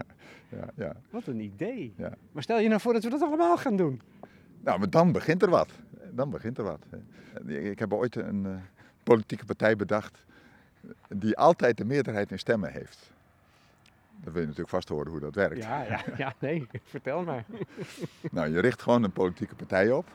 ja, 0.48 0.68
ja. 0.74 0.92
Wat 1.10 1.26
een 1.26 1.40
idee. 1.40 1.94
Maar 2.32 2.42
stel 2.42 2.58
je 2.58 2.68
nou 2.68 2.80
voor 2.80 2.92
dat 2.92 3.02
we 3.04 3.10
dat 3.10 3.22
allemaal 3.22 3.56
gaan 3.56 3.76
doen. 3.76 4.00
Nou, 4.60 4.78
maar 4.78 4.90
dan 4.90 5.12
begint 5.12 5.42
er 5.42 5.50
wat. 5.50 5.70
Dan 6.10 6.30
begint 6.30 6.58
er 6.58 6.64
wat. 6.64 6.86
Ik 7.46 7.78
heb 7.78 7.92
ooit 7.92 8.16
een 8.16 8.60
politieke 9.02 9.44
partij 9.44 9.76
bedacht 9.76 10.24
die 11.08 11.36
altijd 11.36 11.76
de 11.76 11.84
meerderheid 11.84 12.30
in 12.30 12.38
stemmen 12.38 12.72
heeft. 12.72 13.12
Dan 14.22 14.32
wil 14.32 14.40
je 14.40 14.48
natuurlijk 14.48 14.74
vast 14.74 14.88
horen 14.88 15.10
hoe 15.10 15.20
dat 15.20 15.34
werkt. 15.34 15.56
Ja, 15.56 15.82
ja, 15.82 16.04
ja 16.16 16.34
nee, 16.38 16.66
vertel 16.84 17.22
maar. 17.22 17.44
nou, 18.30 18.52
je 18.52 18.60
richt 18.60 18.82
gewoon 18.82 19.02
een 19.02 19.12
politieke 19.12 19.54
partij 19.54 19.90
op 19.92 20.06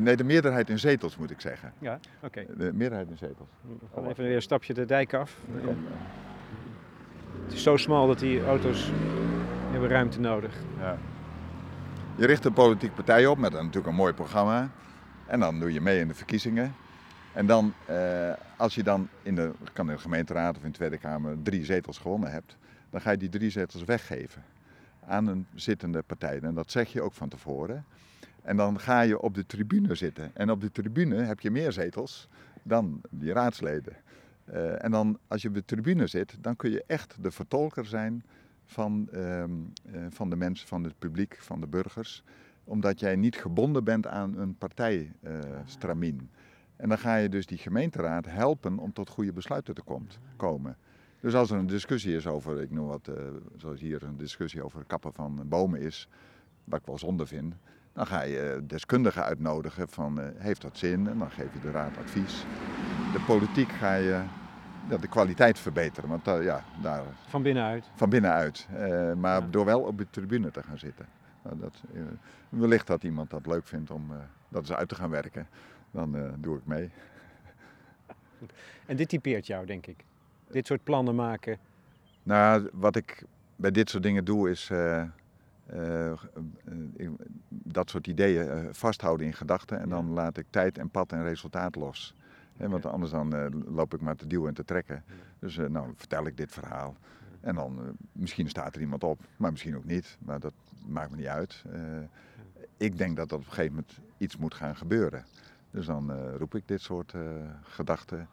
nee, 0.00 0.16
de 0.16 0.24
meerderheid 0.24 0.70
in 0.70 0.78
zetels 0.78 1.16
moet 1.16 1.30
ik 1.30 1.40
zeggen. 1.40 1.72
Ja, 1.78 1.98
oké. 2.22 2.46
De 2.56 2.72
meerderheid 2.72 3.08
in 3.10 3.18
zetels. 3.18 3.48
We 3.62 3.86
gaan 3.94 4.08
even 4.08 4.24
weer 4.24 4.34
een 4.34 4.42
stapje 4.42 4.74
de 4.74 4.84
dijk 4.84 5.14
af. 5.14 5.36
Het 7.44 7.52
is 7.52 7.62
zo 7.62 7.76
smal 7.76 8.06
dat 8.06 8.18
die 8.18 8.44
auto's 8.44 8.90
hebben 9.70 9.88
ruimte 9.88 10.20
nodig. 10.20 10.54
Ja. 10.78 10.98
Je 12.16 12.26
richt 12.26 12.44
een 12.44 12.52
politieke 12.52 12.94
partij 12.94 13.26
op 13.26 13.38
met 13.38 13.52
natuurlijk 13.52 13.86
een 13.86 13.94
mooi 13.94 14.12
programma. 14.12 14.70
En 15.26 15.40
dan 15.40 15.58
doe 15.60 15.72
je 15.72 15.80
mee 15.80 16.00
in 16.00 16.08
de 16.08 16.14
verkiezingen. 16.14 16.74
En 17.32 17.46
dan, 17.46 17.74
eh, 17.86 18.32
als 18.56 18.74
je 18.74 18.82
dan 18.82 19.08
in 19.22 19.34
de, 19.34 19.52
kan 19.72 19.88
in 19.88 19.94
de 19.94 20.00
gemeenteraad 20.00 20.56
of 20.56 20.62
in 20.62 20.70
de 20.70 20.76
Tweede 20.76 20.98
Kamer 20.98 21.36
drie 21.42 21.64
zetels 21.64 21.98
gewonnen 21.98 22.30
hebt, 22.30 22.56
dan 22.90 23.00
ga 23.00 23.10
je 23.10 23.16
die 23.16 23.28
drie 23.28 23.50
zetels 23.50 23.84
weggeven 23.84 24.44
aan 25.06 25.26
een 25.26 25.46
zittende 25.54 26.02
partij. 26.02 26.40
En 26.40 26.54
dat 26.54 26.70
zeg 26.70 26.92
je 26.92 27.02
ook 27.02 27.12
van 27.12 27.28
tevoren. 27.28 27.84
En 28.42 28.56
dan 28.56 28.80
ga 28.80 29.00
je 29.00 29.20
op 29.20 29.34
de 29.34 29.46
tribune 29.46 29.94
zitten. 29.94 30.30
En 30.34 30.50
op 30.50 30.60
de 30.60 30.70
tribune 30.70 31.16
heb 31.16 31.40
je 31.40 31.50
meer 31.50 31.72
zetels 31.72 32.28
dan 32.62 33.00
die 33.10 33.32
raadsleden. 33.32 33.96
Uh, 34.52 34.84
en 34.84 34.90
dan, 34.90 35.18
als 35.28 35.42
je 35.42 35.48
op 35.48 35.54
de 35.54 35.64
tribune 35.64 36.06
zit, 36.06 36.36
dan 36.40 36.56
kun 36.56 36.70
je 36.70 36.84
echt 36.86 37.16
de 37.20 37.30
vertolker 37.30 37.86
zijn 37.86 38.24
van, 38.64 39.08
uh, 39.12 39.44
van 40.08 40.30
de 40.30 40.36
mensen, 40.36 40.68
van 40.68 40.84
het 40.84 40.98
publiek, 40.98 41.36
van 41.40 41.60
de 41.60 41.66
burgers. 41.66 42.22
Omdat 42.64 43.00
jij 43.00 43.16
niet 43.16 43.36
gebonden 43.36 43.84
bent 43.84 44.06
aan 44.06 44.38
een 44.38 44.54
partijstramien. 44.54 46.14
Uh, 46.14 46.28
en 46.76 46.88
dan 46.88 46.98
ga 46.98 47.16
je 47.16 47.28
dus 47.28 47.46
die 47.46 47.58
gemeenteraad 47.58 48.26
helpen 48.26 48.78
om 48.78 48.92
tot 48.92 49.08
goede 49.08 49.32
besluiten 49.32 49.74
te 49.74 49.82
komt, 49.82 50.18
komen. 50.36 50.76
Dus 51.20 51.34
als 51.34 51.50
er 51.50 51.58
een 51.58 51.66
discussie 51.66 52.16
is 52.16 52.26
over, 52.26 52.60
ik 52.60 52.70
noem 52.70 52.86
wat, 52.86 53.10
zoals 53.56 53.80
hier 53.80 54.02
een 54.02 54.16
discussie 54.16 54.64
over 54.64 54.84
kappen 54.86 55.12
van 55.12 55.48
bomen 55.48 55.80
is, 55.80 56.08
wat 56.64 56.80
ik 56.80 56.86
wel 56.86 56.98
zonde 56.98 57.26
vind, 57.26 57.54
dan 57.92 58.06
ga 58.06 58.22
je 58.22 58.60
deskundigen 58.66 59.24
uitnodigen 59.24 59.88
van 59.88 60.20
uh, 60.20 60.26
heeft 60.36 60.62
dat 60.62 60.78
zin 60.78 61.08
en 61.08 61.18
dan 61.18 61.30
geef 61.30 61.52
je 61.52 61.60
de 61.60 61.70
raad 61.70 61.96
advies. 61.98 62.44
De 63.12 63.20
politiek 63.26 63.68
ga 63.68 63.94
je 63.94 64.22
ja, 64.88 64.96
de 64.96 65.08
kwaliteit 65.08 65.58
verbeteren, 65.58 66.08
want 66.08 66.28
uh, 66.28 66.44
ja, 66.44 66.64
daar... 66.82 67.02
Van 67.28 67.42
binnenuit? 67.42 67.90
Van 67.94 68.10
binnenuit, 68.10 68.68
maar 69.16 69.40
ja. 69.40 69.46
door 69.50 69.64
wel 69.64 69.80
op 69.80 69.98
de 69.98 70.06
tribune 70.10 70.50
te 70.50 70.62
gaan 70.62 70.78
zitten. 70.78 71.06
Nou, 71.42 71.58
dat, 71.58 71.82
wellicht 72.48 72.86
dat 72.86 73.02
iemand 73.02 73.30
dat 73.30 73.46
leuk 73.46 73.66
vindt 73.66 73.90
om 73.90 74.12
dat 74.48 74.60
eens 74.60 74.72
uit 74.72 74.88
te 74.88 74.94
gaan 74.94 75.10
werken, 75.10 75.46
dan 75.90 76.34
doe 76.38 76.56
ik 76.56 76.66
mee. 76.66 76.90
En 78.86 78.96
dit 78.96 79.08
typeert 79.08 79.46
jou, 79.46 79.66
denk 79.66 79.86
ik? 79.86 80.04
dit 80.52 80.66
soort 80.66 80.84
plannen 80.84 81.14
maken? 81.14 81.58
Nou, 82.22 82.68
wat 82.72 82.96
ik 82.96 83.24
bij 83.56 83.70
dit 83.70 83.90
soort 83.90 84.02
dingen 84.02 84.24
doe 84.24 84.50
is 84.50 84.70
dat 87.48 87.90
soort 87.90 88.06
ideeën 88.06 88.74
vasthouden 88.74 89.26
in 89.26 89.32
gedachten 89.32 89.80
en 89.80 89.88
dan 89.88 90.10
laat 90.10 90.36
ik 90.36 90.46
tijd 90.50 90.78
en 90.78 90.90
pad 90.90 91.12
en 91.12 91.22
resultaat 91.22 91.74
los. 91.76 92.14
Want 92.56 92.86
anders 92.86 93.12
dan 93.12 93.52
loop 93.74 93.94
ik 93.94 94.00
maar 94.00 94.16
te 94.16 94.26
duwen 94.26 94.48
en 94.48 94.54
te 94.54 94.64
trekken. 94.64 95.04
Dus 95.38 95.56
nou 95.56 95.92
vertel 95.96 96.26
ik 96.26 96.36
dit 96.36 96.52
verhaal. 96.52 96.96
En 97.40 97.54
dan 97.54 97.96
misschien 98.12 98.48
staat 98.48 98.74
er 98.74 98.80
iemand 98.80 99.04
op, 99.04 99.20
maar 99.36 99.50
misschien 99.50 99.76
ook 99.76 99.84
niet. 99.84 100.16
Maar 100.18 100.40
dat 100.40 100.52
maakt 100.86 101.10
me 101.10 101.16
niet 101.16 101.26
uit. 101.26 101.64
ik 102.76 102.98
denk 102.98 103.16
dat 103.16 103.30
er 103.30 103.36
op 103.36 103.44
een 103.44 103.52
gegeven 103.52 103.72
moment 103.72 103.98
iets 104.18 104.36
moet 104.36 104.54
gaan 104.54 104.76
gebeuren. 104.76 105.24
Dus 105.70 105.86
dan 105.86 106.12
roep 106.36 106.54
ik 106.54 106.68
dit 106.68 106.80
soort 106.80 107.14
gedachten. 107.62 108.28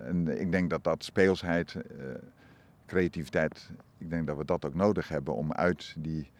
En 0.00 0.40
ik 0.40 0.50
denk 0.50 0.70
dat 0.70 0.84
dat 0.84 1.04
speelsheid, 1.04 1.76
creativiteit, 2.86 3.70
ik 3.98 4.10
denk 4.10 4.26
dat 4.26 4.36
we 4.36 4.44
dat 4.44 4.64
ook 4.64 4.74
nodig 4.74 5.08
hebben 5.08 5.34
om 5.34 5.52
uit 5.52 5.94
die, 5.98 6.30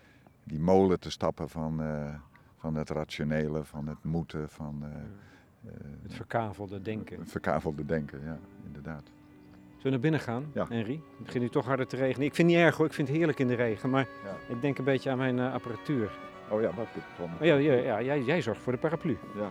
die 0.44 0.60
molen 0.60 1.00
te 1.00 1.10
stappen 1.10 1.48
van, 1.48 1.82
uh, 1.82 2.14
van 2.56 2.74
het 2.74 2.90
rationele, 2.90 3.64
van 3.64 3.86
het 3.86 4.04
moeten, 4.04 4.48
van... 4.48 4.84
het 6.02 6.14
verkavelde 6.14 6.82
denken. 6.82 7.18
Het 7.18 7.30
verkavelde 7.30 7.84
denken, 7.84 8.24
ja, 8.24 8.38
inderdaad. 8.66 9.02
Zullen 9.04 9.82
we 9.82 9.90
naar 9.90 10.00
binnen 10.00 10.20
gaan, 10.20 10.50
ja. 10.52 10.66
Henry? 10.68 11.00
Het 11.16 11.24
begint 11.24 11.42
nu 11.42 11.50
toch 11.50 11.66
harder 11.66 11.86
te 11.86 11.96
regenen. 11.96 12.26
Ik 12.26 12.34
vind 12.34 12.48
het 12.50 12.56
niet 12.56 12.66
erg 12.66 12.76
hoor, 12.76 12.86
ik 12.86 12.92
vind 12.92 13.08
het 13.08 13.16
heerlijk 13.16 13.38
in 13.38 13.46
de 13.46 13.54
regen, 13.54 13.90
maar 13.90 14.06
ja. 14.24 14.54
ik 14.54 14.60
denk 14.60 14.78
een 14.78 14.84
beetje 14.84 15.10
aan 15.10 15.18
mijn 15.18 15.38
apparatuur. 15.38 16.10
Oh 16.50 16.60
ja, 16.60 16.74
wat 16.74 16.86
dit 16.94 17.02
oh, 17.20 17.30
ja, 17.40 17.54
ja, 17.56 18.02
jij, 18.02 18.22
jij 18.22 18.42
zorgt 18.42 18.60
voor 18.60 18.72
de 18.72 18.78
paraplu. 18.78 19.18
Ja. 19.34 19.50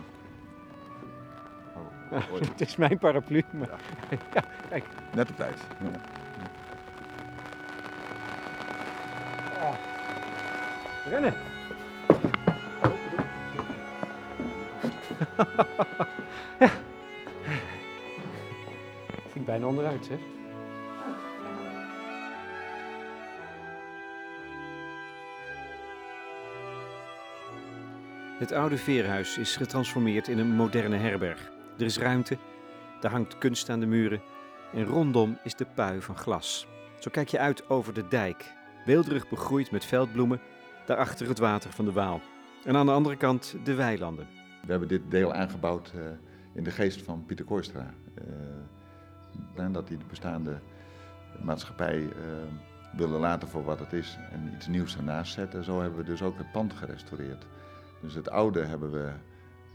het 2.50 2.60
is 2.60 2.76
mijn 2.76 2.98
paraplu. 2.98 3.42
Maar... 3.52 3.68
Ja. 4.10 4.18
ja. 4.34 4.44
kijk. 4.68 4.84
Net 5.14 5.30
op 5.30 5.36
tijd. 5.36 5.66
Rennen! 11.08 11.34
ja. 16.58 16.70
Ik 19.32 19.44
bijna 19.44 19.66
onderuit, 19.66 20.04
zeg. 20.04 20.18
Het 28.38 28.52
oude 28.52 28.78
veerhuis 28.78 29.38
is 29.38 29.56
getransformeerd 29.56 30.28
in 30.28 30.38
een 30.38 30.50
moderne 30.50 30.96
herberg. 30.96 31.50
Er 31.78 31.84
is 31.84 31.98
ruimte, 31.98 32.38
er 33.02 33.10
hangt 33.10 33.38
kunst 33.38 33.70
aan 33.70 33.80
de 33.80 33.86
muren 33.86 34.22
en 34.72 34.84
rondom 34.84 35.38
is 35.42 35.54
de 35.54 35.66
pui 35.74 36.00
van 36.00 36.16
glas. 36.16 36.66
Zo 36.98 37.10
kijk 37.10 37.28
je 37.28 37.38
uit 37.38 37.68
over 37.68 37.94
de 37.94 38.08
dijk, 38.08 38.52
weelderig 38.84 39.28
begroeid 39.28 39.70
met 39.70 39.84
veldbloemen, 39.84 40.40
daarachter 40.86 41.28
het 41.28 41.38
water 41.38 41.72
van 41.72 41.84
de 41.84 41.92
Waal. 41.92 42.20
En 42.64 42.76
aan 42.76 42.86
de 42.86 42.92
andere 42.92 43.16
kant 43.16 43.56
de 43.64 43.74
weilanden. 43.74 44.26
We 44.64 44.70
hebben 44.70 44.88
dit 44.88 45.02
deel 45.08 45.32
aangebouwd 45.32 45.92
uh, 45.96 46.02
in 46.52 46.64
de 46.64 46.70
geest 46.70 47.02
van 47.02 47.24
Pieter 47.26 47.44
Kooistra. 47.44 47.94
Uh, 49.56 49.72
dat 49.72 49.88
hij 49.88 49.98
de 49.98 50.04
bestaande 50.08 50.58
maatschappij 51.42 51.98
uh, 51.98 52.10
wilde 52.96 53.18
laten 53.18 53.48
voor 53.48 53.64
wat 53.64 53.78
het 53.78 53.92
is 53.92 54.18
en 54.32 54.52
iets 54.54 54.66
nieuws 54.66 54.96
ernaast 54.96 55.32
zetten. 55.32 55.64
Zo 55.64 55.80
hebben 55.80 55.98
we 55.98 56.04
dus 56.04 56.22
ook 56.22 56.38
het 56.38 56.52
pand 56.52 56.72
gerestaureerd. 56.72 57.46
Dus 58.00 58.14
het 58.14 58.30
oude 58.30 58.64
hebben 58.64 58.90
we 58.90 59.12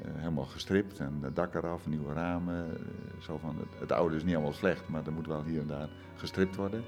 helemaal 0.03 0.45
gestript 0.45 0.99
en 0.99 1.19
het 1.21 1.35
dak 1.35 1.55
eraf, 1.55 1.87
nieuwe 1.87 2.13
ramen. 2.13 2.65
Zo 3.19 3.37
van 3.37 3.55
het, 3.57 3.79
het, 3.79 3.91
oude 3.91 4.15
is 4.15 4.23
niet 4.23 4.35
allemaal 4.35 4.53
slecht, 4.53 4.87
maar 4.87 5.05
er 5.05 5.11
moet 5.11 5.27
wel 5.27 5.43
hier 5.43 5.61
en 5.61 5.67
daar 5.67 5.89
gestript 6.15 6.55
worden. 6.55 6.83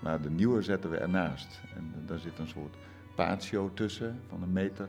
Maar 0.00 0.20
de 0.20 0.30
nieuwe 0.30 0.62
zetten 0.62 0.90
we 0.90 0.96
ernaast. 0.96 1.60
En 1.76 1.92
daar 2.06 2.18
zit 2.18 2.38
een 2.38 2.48
soort 2.48 2.76
patio 3.14 3.70
tussen 3.74 4.20
van 4.28 4.42
een 4.42 4.52
meter 4.52 4.88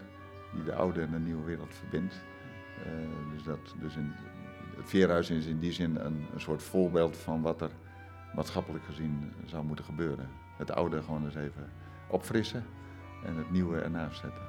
die 0.53 0.63
de 0.63 0.75
oude 0.75 1.01
en 1.01 1.11
de 1.11 1.19
nieuwe 1.19 1.43
wereld 1.43 1.75
verbindt. 1.75 2.15
Uh, 2.79 3.33
dus 3.33 3.43
dat, 3.43 3.75
dus 3.79 3.95
in, 3.95 4.13
het 4.77 4.89
veerhuis 4.89 5.29
is 5.29 5.45
in 5.45 5.59
die 5.59 5.71
zin 5.71 5.95
een, 5.95 6.25
een 6.33 6.41
soort 6.41 6.63
voorbeeld 6.63 7.17
van 7.17 7.41
wat 7.41 7.61
er 7.61 7.71
maatschappelijk 8.35 8.85
gezien 8.85 9.33
zou 9.45 9.63
moeten 9.63 9.85
gebeuren. 9.85 10.29
Het 10.57 10.71
oude 10.71 11.01
gewoon 11.01 11.25
eens 11.25 11.35
even 11.35 11.71
opfrissen 12.09 12.65
en 13.25 13.35
het 13.35 13.51
nieuwe 13.51 13.79
ernaast 13.79 14.19
zetten. 14.19 14.41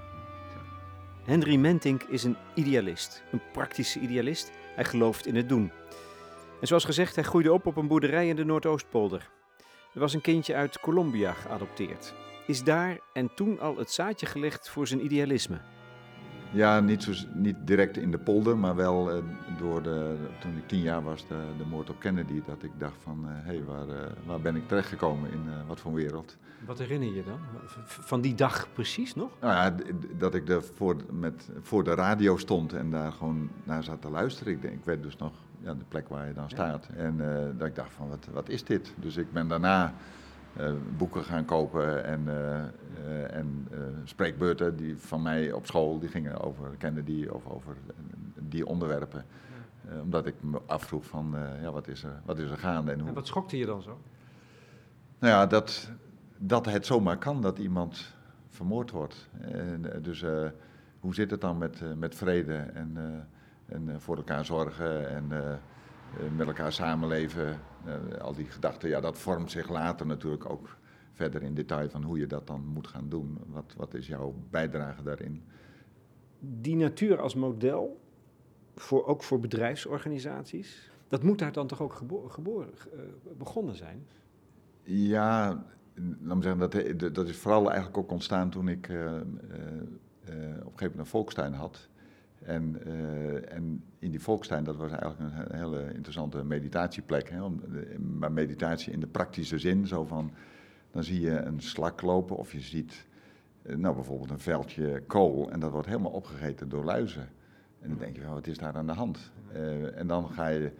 Henry 1.25 1.57
Mentink 1.57 2.03
is 2.03 2.25
een 2.25 2.37
idealist, 2.55 3.23
een 3.33 3.41
praktische 3.53 4.01
idealist. 4.01 4.53
Hij 4.75 4.85
gelooft 4.85 5.27
in 5.27 5.37
het 5.37 5.49
doen. 5.49 5.73
En 6.61 6.67
zoals 6.67 6.85
gezegd, 6.85 7.15
hij 7.15 7.25
groeide 7.25 7.53
op 7.53 7.67
op 7.67 7.77
een 7.77 7.87
boerderij 7.87 8.29
in 8.29 8.37
de 8.37 8.45
Noordoostpolder. 8.45 9.31
Er 9.95 10.01
was 10.01 10.15
een 10.15 10.21
kindje 10.21 10.55
uit 10.55 10.81
Colombia 10.81 11.33
geadopteerd. 11.33 12.15
Is 12.47 12.65
daar 12.65 12.99
en 13.13 13.35
toen 13.35 13.61
al 13.61 13.77
het 13.77 13.91
zaadje 13.91 14.27
gelegd 14.27 14.69
voor 14.69 14.87
zijn 14.87 15.05
idealisme? 15.05 15.59
Ja, 16.53 16.81
niet, 16.81 17.03
zo, 17.03 17.13
niet 17.35 17.57
direct 17.65 17.97
in 17.97 18.11
de 18.11 18.19
polder, 18.19 18.59
maar 18.59 18.77
wel 18.77 19.17
uh, 19.17 19.23
door 19.59 19.83
de, 19.83 20.17
toen 20.41 20.57
ik 20.57 20.69
tien 20.69 20.81
jaar 20.81 21.03
was, 21.03 21.27
de, 21.27 21.39
de 21.59 21.65
moord 21.65 21.91
op 21.91 22.01
Kennedy, 22.01 22.43
dat 22.47 22.63
ik 22.63 22.71
dacht 22.79 22.97
van, 23.03 23.25
hé, 23.25 23.39
uh, 23.39 23.47
hey, 23.47 23.65
waar, 23.65 23.89
uh, 23.89 23.95
waar 24.27 24.41
ben 24.41 24.57
ik 24.57 24.69
terechtgekomen 24.69 25.31
in 25.31 25.45
wat 25.67 25.81
voor 25.81 25.93
wereld? 25.93 26.37
Wat 26.67 26.79
herinner 26.79 27.15
je 27.15 27.25
dan? 27.25 27.39
Van 27.85 28.21
die 28.21 28.35
dag 28.35 28.69
precies 28.73 29.15
nog? 29.15 29.31
Nou 29.41 29.53
ja, 29.53 29.75
dat 30.19 30.35
ik 30.35 30.49
er 30.49 30.63
voor, 30.63 30.97
met, 31.11 31.49
voor 31.63 31.85
de 31.85 31.95
radio 31.95 32.37
stond 32.37 32.73
en 32.73 32.91
daar 32.91 33.13
gewoon 33.13 33.51
naar 33.65 33.85
zat 33.85 34.01
te 34.01 34.11
luisteren. 34.11 34.53
Ik, 34.53 34.63
denk, 34.63 34.75
ik 34.75 34.85
weet 34.85 35.03
dus 35.03 35.17
nog 35.17 35.33
ja, 35.61 35.75
de 35.75 35.85
plek 35.89 36.09
waar 36.09 36.27
je 36.27 36.33
dan 36.33 36.51
staat. 36.51 36.89
Ja. 36.91 37.03
En 37.03 37.17
dat 37.59 37.67
ik 37.67 37.75
dacht 37.75 37.93
van, 37.93 38.09
wat, 38.09 38.29
wat 38.33 38.49
is 38.49 38.65
dit? 38.65 38.95
Dus 38.97 39.17
ik 39.17 39.33
ben 39.33 39.49
daarna 39.49 39.85
uh, 39.85 39.93
boeken 40.97 41.25
gaan 41.25 41.45
kopen 41.45 42.05
en, 42.05 42.21
uh, 42.27 42.35
uh, 43.07 43.35
en 43.35 43.69
spreekbeurten 44.05 44.77
die 44.77 44.97
van 44.99 45.23
mij 45.23 45.53
op 45.53 45.67
school 45.67 45.99
die 45.99 46.09
gingen 46.09 46.41
over 46.41 46.69
Kennedy 46.79 47.27
of 47.27 47.47
over 47.47 47.77
die 48.35 48.67
onderwerpen. 48.67 49.25
omdat 50.03 50.27
ik 50.27 50.35
me 50.41 50.61
afvroeg 50.67 51.05
van 51.05 51.35
ja, 51.63 51.71
wat, 51.71 51.89
is 51.89 52.03
er, 52.03 52.21
wat 52.25 52.39
is 52.39 52.51
er 52.51 52.59
gaande 52.59 52.93
en 52.93 52.99
hoe. 52.99 53.09
En 53.09 53.15
wat 53.15 53.27
schokte 53.27 53.59
je 53.59 53.67
dan 53.67 53.83
zo? 53.83 53.99
Nou 55.19 55.33
ja, 55.33 55.47
dat, 55.47 55.91
dat 56.37 56.67
het 56.67 56.87
zomaar 56.87 57.19
kan 57.19 57.43
dat 57.43 57.59
iemand 57.59 58.15
vermoord 58.49 58.91
wordt. 58.91 59.29
En, 59.41 60.03
dus 60.03 60.25
hoe 61.01 61.15
zit 61.15 61.31
het 61.31 61.41
dan 61.41 61.59
met, 61.59 61.83
met 61.97 62.15
vrede 62.15 62.55
en, 62.55 62.97
en 63.67 64.01
voor 64.01 64.17
elkaar 64.17 64.45
zorgen 64.45 65.09
en 65.09 65.33
met 66.37 66.47
elkaar 66.47 66.73
samenleven? 66.73 67.61
Uh, 67.87 68.21
al 68.21 68.35
die 68.35 68.47
gedachten, 68.47 68.89
ja, 68.89 69.01
dat 69.01 69.19
vormt 69.19 69.51
zich 69.51 69.69
later 69.69 70.07
natuurlijk 70.07 70.51
ook 70.51 70.77
verder 71.13 71.43
in 71.43 71.55
detail 71.55 71.89
van 71.89 72.03
hoe 72.03 72.19
je 72.19 72.27
dat 72.27 72.47
dan 72.47 72.67
moet 72.67 72.87
gaan 72.87 73.09
doen. 73.09 73.39
Wat, 73.47 73.75
wat 73.77 73.95
is 73.95 74.07
jouw 74.07 74.35
bijdrage 74.51 75.03
daarin? 75.03 75.43
die 76.39 76.77
natuur 76.77 77.21
als 77.21 77.35
model, 77.35 78.01
voor, 78.75 79.07
ook 79.07 79.23
voor 79.23 79.41
bedrijfsorganisaties, 79.41 80.91
dat 81.09 81.23
moet 81.23 81.39
daar 81.39 81.53
dan 81.53 81.67
toch 81.67 81.83
ook 81.83 81.93
geboren, 82.29 82.71
uh, 82.95 83.01
begonnen 83.39 83.75
zijn? 83.75 84.07
Ja, 84.83 85.65
laat 86.21 86.37
me 86.37 86.43
zeggen, 86.43 86.99
dat, 86.99 87.15
dat 87.15 87.29
is 87.29 87.37
vooral 87.37 87.67
eigenlijk 87.67 87.99
ook 87.99 88.11
ontstaan 88.11 88.51
toen 88.51 88.69
ik 88.69 88.89
uh, 88.89 88.97
uh, 88.99 89.11
op 89.11 89.23
een 89.23 90.43
gegeven 90.59 90.65
moment 90.81 90.99
een 90.99 91.07
volkstuin 91.07 91.53
had. 91.53 91.89
En, 92.43 92.77
uh, 92.87 93.53
en 93.53 93.85
in 93.99 94.11
die 94.11 94.21
volkstuin, 94.21 94.65
dat 94.65 94.77
was 94.77 94.91
eigenlijk 94.91 95.21
een 95.21 95.57
hele 95.59 95.93
interessante 95.95 96.45
meditatieplek. 96.45 97.31
Hè? 97.31 97.49
Maar 97.99 98.33
meditatie 98.33 98.93
in 98.93 99.01
de 99.01 99.07
praktische 99.07 99.59
zin, 99.59 99.87
zo 99.87 100.05
van, 100.05 100.31
dan 100.91 101.05
zie 101.05 101.21
je 101.21 101.39
een 101.39 101.61
slak 101.61 102.03
lopen 102.03 102.37
of 102.37 102.53
je 102.53 102.61
ziet 102.61 103.07
nou, 103.63 103.95
bijvoorbeeld 103.95 104.31
een 104.31 104.39
veldje 104.39 105.03
kool 105.07 105.51
en 105.51 105.61
dat 105.61 105.71
wordt 105.71 105.87
helemaal 105.87 106.11
opgegeten 106.11 106.69
door 106.69 106.85
luizen. 106.85 107.29
En 107.81 107.89
dan 107.89 107.99
denk 107.99 108.17
je, 108.17 108.27
wat 108.27 108.47
is 108.47 108.59
daar 108.59 108.75
aan 108.75 108.87
de 108.87 108.93
hand? 108.93 109.33
Uh, 109.55 109.99
en 109.99 110.07
dan 110.07 110.31
ga 110.31 110.49
je 110.49 110.73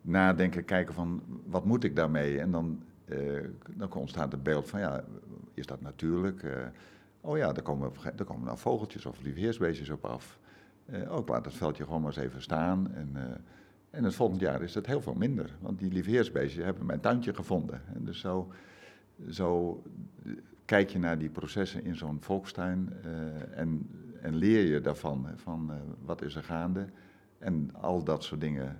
nadenken, 0.00 0.64
kijken 0.64 0.94
van, 0.94 1.22
wat 1.46 1.64
moet 1.64 1.84
ik 1.84 1.96
daarmee? 1.96 2.40
En 2.40 2.50
dan, 2.50 2.82
dan 3.74 3.92
ontstaat 3.92 4.32
het 4.32 4.42
beeld 4.42 4.68
van, 4.68 4.80
ja, 4.80 5.04
is 5.54 5.66
dat 5.66 5.80
natuurlijk? 5.80 6.44
Oh 7.20 7.36
ja, 7.36 7.52
daar 7.52 7.62
komen, 7.62 7.92
daar 8.02 8.26
komen 8.26 8.44
nou 8.44 8.58
vogeltjes 8.58 9.06
of 9.06 9.22
liefheersbeestjes 9.22 9.90
op 9.90 10.04
af. 10.04 10.38
Oh, 11.08 11.18
ik 11.18 11.28
laat 11.28 11.44
het 11.44 11.54
veldje 11.54 11.84
gewoon 11.84 12.00
maar 12.00 12.16
eens 12.16 12.24
even 12.24 12.42
staan. 12.42 12.94
En, 12.94 13.16
en 13.90 14.04
het 14.04 14.14
volgend 14.14 14.40
jaar 14.40 14.62
is 14.62 14.74
het 14.74 14.86
heel 14.86 15.00
veel 15.00 15.14
minder. 15.14 15.50
Want 15.60 15.78
die 15.78 15.92
liefheersbeestjes 15.92 16.64
hebben 16.64 16.86
mijn 16.86 17.00
tuintje 17.00 17.34
gevonden. 17.34 17.80
En 17.94 18.04
dus 18.04 18.20
zo, 18.20 18.52
zo 19.30 19.82
kijk 20.64 20.90
je 20.90 20.98
naar 20.98 21.18
die 21.18 21.30
processen 21.30 21.84
in 21.84 21.96
zo'n 21.96 22.20
volkstuin 22.20 22.92
en, 23.54 23.90
en, 24.20 24.34
leer 24.34 24.64
je 24.64 24.80
daarvan, 24.80 25.26
van 25.36 25.70
wat 26.04 26.22
is 26.22 26.34
er 26.34 26.42
gaande. 26.44 26.86
En 27.38 27.70
al 27.74 28.04
dat 28.04 28.24
soort 28.24 28.40
dingen 28.40 28.78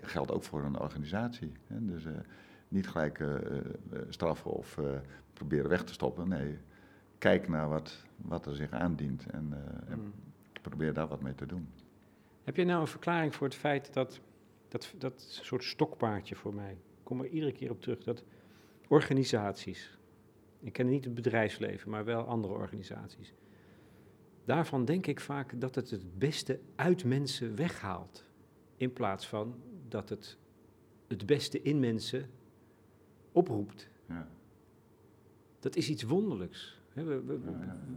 geldt 0.00 0.30
ook 0.30 0.44
voor 0.44 0.64
een 0.64 0.78
organisatie. 0.78 1.52
Hè? 1.66 1.84
Dus 1.84 2.04
niet 2.68 2.88
gelijk 2.88 3.24
straffen 4.08 4.50
of 4.50 4.78
proberen 5.32 5.68
weg 5.68 5.84
te 5.84 5.92
stoppen. 5.92 6.28
Nee, 6.28 6.58
kijk 7.18 7.48
naar 7.48 7.68
wat, 7.68 8.04
wat 8.16 8.46
er 8.46 8.54
zich 8.54 8.70
aandient 8.70 9.26
en, 9.26 9.52
en 9.88 9.98
mm. 9.98 10.12
Probeer 10.62 10.92
daar 10.92 11.08
wat 11.08 11.22
mee 11.22 11.34
te 11.34 11.46
doen. 11.46 11.68
Heb 12.44 12.56
je 12.56 12.64
nou 12.64 12.80
een 12.80 12.86
verklaring 12.86 13.34
voor 13.34 13.46
het 13.46 13.56
feit 13.56 13.92
dat 13.92 14.20
dat, 14.72 14.94
dat 14.98 15.20
soort 15.42 15.64
stokpaardje 15.64 16.34
voor 16.34 16.54
mij, 16.54 16.72
ik 16.72 17.04
kom 17.04 17.20
er 17.20 17.28
iedere 17.28 17.52
keer 17.52 17.70
op 17.70 17.80
terug, 17.80 18.02
dat 18.02 18.24
organisaties, 18.88 19.98
ik 20.60 20.72
ken 20.72 20.88
niet 20.88 21.04
het 21.04 21.14
bedrijfsleven, 21.14 21.90
maar 21.90 22.04
wel 22.04 22.24
andere 22.24 22.54
organisaties. 22.54 23.32
Daarvan 24.44 24.84
denk 24.84 25.06
ik 25.06 25.20
vaak 25.20 25.60
dat 25.60 25.74
het 25.74 25.90
het 25.90 26.18
beste 26.18 26.60
uit 26.76 27.04
mensen 27.04 27.56
weghaalt. 27.56 28.24
In 28.76 28.92
plaats 28.92 29.28
van 29.28 29.54
dat 29.88 30.08
het 30.08 30.38
het 31.08 31.26
beste 31.26 31.62
in 31.62 31.80
mensen 31.80 32.30
oproept. 33.32 33.88
Ja. 34.08 34.28
Dat 35.60 35.76
is 35.76 35.88
iets 35.88 36.02
wonderlijks. 36.02 36.81
We, 36.92 37.04
we, 37.04 37.38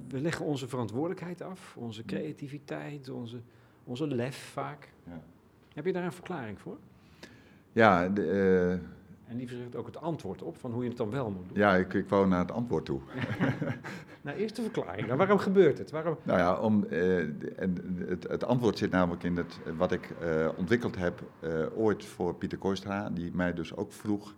we, 0.07 0.21
leggen 0.21 0.45
onze 0.45 0.67
verantwoordelijkheid 0.67 1.41
af, 1.41 1.77
onze 1.77 2.05
creativiteit, 2.05 3.09
onze, 3.09 3.41
onze 3.83 4.07
lef 4.07 4.37
vaak. 4.37 4.93
Ja. 5.03 5.21
Heb 5.73 5.85
je 5.85 5.93
daar 5.93 6.03
een 6.03 6.11
verklaring 6.11 6.59
voor? 6.59 6.77
Ja, 7.71 8.09
de, 8.09 8.79
uh 8.81 8.93
en 9.27 9.37
die 9.37 9.47
verzegt 9.47 9.75
ook 9.75 9.85
het 9.85 9.97
antwoord 9.97 10.41
op 10.41 10.57
van 10.57 10.71
hoe 10.71 10.83
je 10.83 10.89
het 10.89 10.97
dan 10.97 11.09
wel 11.09 11.29
moet 11.29 11.47
doen. 11.47 11.57
Ja, 11.57 11.75
ik, 11.75 11.93
ik 11.93 12.09
wou 12.09 12.27
naar 12.27 12.39
het 12.39 12.51
antwoord 12.51 12.86
toe. 12.86 12.99
nou, 14.21 14.38
eerst 14.38 14.55
de 14.55 14.62
verklaring. 14.62 15.05
Nou, 15.05 15.17
waarom 15.17 15.38
gebeurt 15.38 15.77
het? 15.77 15.91
Waarom... 15.91 16.17
Nou 16.23 16.39
ja, 16.39 16.55
om, 16.55 16.86
uh, 16.89 17.27
het, 18.08 18.27
het, 18.27 18.43
antwoord 18.43 18.77
zit 18.77 18.91
namelijk 18.91 19.23
in 19.23 19.38
het, 19.38 19.60
wat 19.77 19.91
ik 19.91 20.13
uh, 20.21 20.49
ontwikkeld 20.58 20.95
heb 20.95 21.23
ooit 21.75 22.05
voor 22.05 22.36
Pieter 22.36 22.58
Kooistra, 22.58 23.10
die 23.10 23.31
mij 23.34 23.53
dus 23.53 23.75
ook 23.75 23.91
vroeg, 23.91 24.36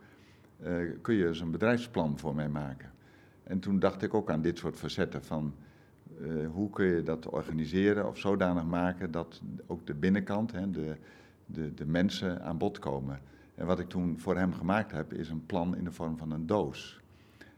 kun 1.02 1.16
je 1.16 1.28
eens 1.28 1.40
een 1.40 1.52
bedrijfsplan 1.52 2.20
voor 2.20 2.36
mij 2.36 2.50
maken? 2.50 2.92
En 3.48 3.60
toen 3.60 3.80
dacht 3.80 4.02
ik 4.02 4.14
ook 4.14 4.32
aan 4.32 4.42
dit 4.42 4.58
soort 4.58 4.76
facetten 4.76 5.24
van, 5.24 5.56
hoe 6.52 6.70
kun 6.70 6.86
je 6.86 7.04
dat 7.04 7.30
organiseren 7.30 8.08
of 8.08 8.18
zodanig 8.18 8.64
maken 8.64 9.12
dat 9.12 9.42
ook 9.68 9.88
de 9.88 9.94
binnenkant, 9.94 10.52
hè, 10.52 10.72
de, 10.72 10.96
de, 11.46 11.74
de 11.74 11.86
mensen 11.86 12.42
aan 12.42 12.58
bod 12.58 12.80
komen. 12.80 13.20
En 13.56 13.66
wat 13.66 13.80
ik 13.80 13.90
toen 13.90 14.20
voor 14.20 14.38
hem 14.38 14.54
gemaakt 14.54 14.92
heb, 14.92 15.14
is 15.14 15.30
een 15.30 15.46
plan 15.46 15.76
in 15.76 15.84
de 15.84 15.92
vorm 15.92 16.18
van 16.18 16.32
een 16.32 16.46
doos. 16.46 17.00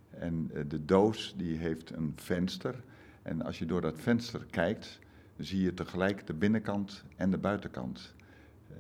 En 0.10 0.50
eh, 0.54 0.64
de 0.68 0.86
doos 0.86 1.34
die 1.38 1.58
heeft 1.58 1.90
een 1.90 2.14
venster. 2.16 2.84
En 3.22 3.42
als 3.42 3.60
je 3.60 3.66
door 3.66 3.82
dat 3.82 4.00
venster 4.00 4.46
kijkt, 4.50 5.00
zie 5.38 5.62
je 5.62 5.74
tegelijk 5.74 6.28
de 6.28 6.34
binnenkant 6.34 7.04
en 7.16 7.32
de 7.32 7.38
buitenkant 7.38 8.14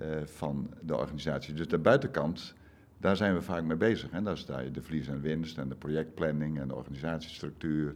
uh, 0.01 0.21
van 0.25 0.69
de 0.81 0.95
organisatie. 0.95 1.53
Dus 1.53 1.67
de 1.67 1.77
buitenkant, 1.77 2.53
daar 2.99 3.15
zijn 3.15 3.33
we 3.33 3.41
vaak 3.41 3.63
mee 3.63 3.77
bezig. 3.77 4.11
Hè? 4.11 4.21
Daar 4.21 4.63
je 4.63 4.71
de 4.71 4.81
verlies 4.81 5.07
en 5.07 5.21
winst 5.21 5.57
en 5.57 5.69
de 5.69 5.75
projectplanning 5.75 6.59
en 6.59 6.67
de 6.67 6.75
organisatiestructuur. 6.75 7.95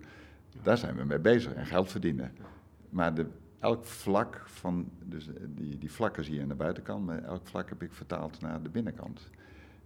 Daar 0.61 0.77
zijn 0.77 0.95
we 0.95 1.03
mee 1.03 1.19
bezig 1.19 1.53
en 1.53 1.65
geld 1.65 1.91
verdienen. 1.91 2.31
Maar 2.89 3.13
de 3.13 3.25
elk 3.59 3.85
vlak 3.85 4.41
van, 4.45 4.89
dus 5.03 5.29
die, 5.47 5.77
die 5.77 5.91
vlakken 5.91 6.23
zie 6.23 6.35
je 6.35 6.41
aan 6.41 6.47
de 6.47 6.55
buitenkant, 6.55 7.05
maar 7.05 7.23
elk 7.23 7.47
vlak 7.47 7.69
heb 7.69 7.83
ik 7.83 7.93
vertaald 7.93 8.41
naar 8.41 8.63
de 8.63 8.69
binnenkant. 8.69 9.29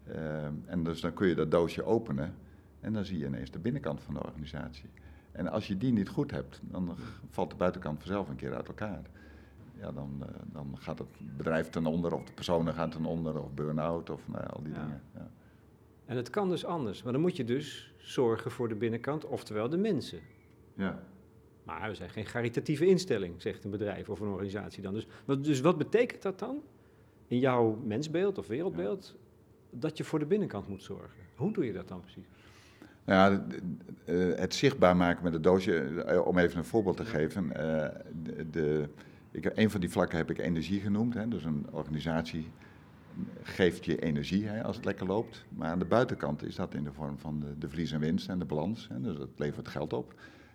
Uh, 0.08 0.46
en 0.66 0.84
dus 0.84 1.02
dan 1.02 1.14
kun 1.14 1.28
je 1.28 1.36
dat 1.36 1.52
doosje 1.52 1.84
openen 1.84 2.34
en 2.80 2.94
dan 2.94 3.06
zie 3.06 3.18
je 3.18 3.26
ineens 3.26 3.52
de 3.52 3.60
binnenkant 3.60 4.02
van 4.02 4.14
de 4.14 4.24
organisatie. 4.24 4.90
En 5.32 5.48
als 5.48 5.68
je 5.68 5.78
die 5.78 5.92
niet 5.92 6.10
goed 6.10 6.32
hebt, 6.32 6.60
dan 6.64 6.96
valt 7.30 7.50
de 7.50 7.56
buitenkant 7.56 8.00
vanzelf 8.00 8.30
een 8.30 8.36
keer 8.36 8.56
uit 8.56 8.68
elkaar. 8.68 9.02
Ja, 9.80 9.92
dan, 9.92 10.18
uh, 10.22 10.28
dan 10.46 10.78
gaat 10.78 11.00
het 11.00 11.08
bedrijf 11.38 11.70
ten 11.70 11.86
onder, 11.86 12.14
of 12.14 12.24
de 12.24 12.34
personen 12.34 12.74
gaan 12.74 12.90
ten 12.90 13.06
onder, 13.06 13.42
of 13.44 13.54
burn-out, 13.54 14.10
of 14.10 14.28
nou, 14.28 14.48
al 14.48 14.64
die 14.64 14.74
dingen. 14.74 15.02
Ja. 15.14 15.32
En 16.06 16.18
het 16.18 16.30
kan 16.30 16.50
dus 16.50 16.66
anders, 16.66 17.04
maar 17.04 17.14
dan 17.14 17.22
moet 17.22 17.36
je 17.36 17.44
dus 17.44 17.94
zorgen 17.98 18.52
voor 18.52 18.70
de 18.70 18.76
binnenkant, 18.76 19.26
oftewel 19.26 19.70
de 19.70 19.78
mensen. 19.78 20.20
Ja. 20.74 21.00
Maar 21.64 21.90
we 21.90 21.96
zijn 21.96 22.10
geen 22.10 22.26
caritatieve 22.26 22.86
instelling, 22.86 23.42
zegt 23.42 23.64
een 23.64 23.72
bedrijf 23.72 24.10
of 24.10 24.20
een 24.20 24.28
organisatie 24.28 24.84
dan. 24.84 24.94
Dus 24.94 25.08
wat, 25.26 25.44
dus 25.44 25.62
wat 25.62 25.78
betekent 25.78 26.22
dat 26.22 26.40
dan 26.40 26.62
in 27.28 27.40
jouw 27.40 27.80
mensbeeld 27.84 28.38
of 28.38 28.48
wereldbeeld? 28.48 29.16
Dat 29.70 29.98
je 29.98 30.04
voor 30.04 30.20
de 30.20 30.26
binnenkant 30.26 30.68
moet 30.68 30.84
zorgen. 30.84 31.20
Hoe 31.36 31.54
doe 31.54 31.66
je 31.66 31.74
dat 31.74 31.88
dan 31.88 32.02
precies? 32.02 32.28
Nou 33.06 33.34
ja, 33.34 33.46
eh, 34.06 34.40
het 34.40 34.56
zichtbaar 34.56 34.96
maken 34.96 35.24
met 35.24 35.34
het 35.34 35.44
doosje, 35.44 36.04
eh, 36.04 36.28
om 36.28 36.38
even 36.38 36.58
een 36.58 36.66
voorbeeld 36.66 36.98
te 36.98 37.06
geven. 37.06 37.52
Eh, 37.52 37.90
de, 38.52 38.90
ik, 39.32 39.52
een 39.56 39.70
van 39.70 39.80
die 39.80 39.90
vlakken 39.90 40.18
heb 40.18 40.30
ik 40.30 40.38
energie 40.38 40.80
genoemd. 40.80 41.14
Hè, 41.14 41.28
dus 41.28 41.44
een 41.44 41.66
organisatie 41.72 42.52
geeft 43.44 43.86
je 43.86 44.02
energie 44.02 44.48
hè, 44.48 44.64
als 44.64 44.76
het 44.76 44.86
lekker 44.86 45.06
loopt. 45.06 45.46
Maar 45.50 45.70
aan 45.70 45.80
de 45.80 45.86
buitenkant 45.86 46.44
is 46.44 46.56
dat 46.56 46.74
in 46.74 46.84
de 46.84 46.94
vorm 46.94 47.18
van 47.18 47.40
de, 47.40 47.68
de 47.68 47.88
en 47.92 48.00
winst 48.00 48.30
en 48.30 48.40
de 48.40 48.46
balans. 48.46 48.88
Hè, 48.88 49.02
dus 49.02 49.18
dat 49.18 49.30
levert 49.36 49.68
geld 49.68 49.94
op. 49.94 50.14